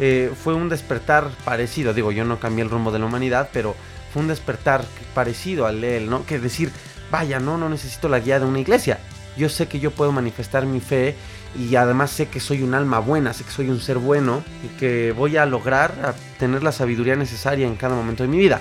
eh, 0.00 0.32
fue 0.42 0.54
un 0.54 0.68
despertar 0.68 1.28
parecido, 1.44 1.92
digo, 1.92 2.10
yo 2.10 2.24
no 2.24 2.40
cambié 2.40 2.64
el 2.64 2.70
rumbo 2.70 2.90
de 2.90 2.98
la 2.98 3.04
humanidad, 3.04 3.50
pero 3.52 3.76
fue 4.12 4.22
un 4.22 4.28
despertar 4.28 4.84
parecido 5.14 5.66
al 5.66 5.80
de 5.82 5.98
él, 5.98 6.10
¿no? 6.10 6.26
Que 6.26 6.40
decir, 6.40 6.72
vaya, 7.10 7.38
no, 7.38 7.58
no 7.58 7.68
necesito 7.68 8.08
la 8.08 8.18
guía 8.18 8.40
de 8.40 8.46
una 8.46 8.60
iglesia. 8.60 8.98
Yo 9.36 9.48
sé 9.48 9.68
que 9.68 9.78
yo 9.78 9.90
puedo 9.90 10.10
manifestar 10.10 10.66
mi 10.66 10.80
fe 10.80 11.14
y 11.58 11.74
además 11.76 12.10
sé 12.10 12.28
que 12.28 12.40
soy 12.40 12.62
un 12.62 12.74
alma 12.74 12.98
buena, 13.00 13.32
sé 13.32 13.44
que 13.44 13.50
soy 13.50 13.70
un 13.70 13.80
ser 13.80 13.98
bueno 13.98 14.42
y 14.64 14.78
que 14.78 15.12
voy 15.12 15.36
a 15.36 15.46
lograr 15.46 16.14
tener 16.38 16.62
la 16.62 16.72
sabiduría 16.72 17.16
necesaria 17.16 17.66
en 17.66 17.76
cada 17.76 17.94
momento 17.94 18.22
de 18.22 18.28
mi 18.28 18.38
vida. 18.38 18.60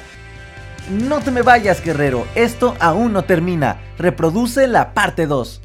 No 0.89 1.19
te 1.19 1.31
me 1.31 1.43
vayas, 1.43 1.83
guerrero, 1.83 2.25
esto 2.35 2.75
aún 2.79 3.13
no 3.13 3.23
termina. 3.23 3.77
Reproduce 3.97 4.67
la 4.67 4.93
parte 4.93 5.27
2. 5.27 5.61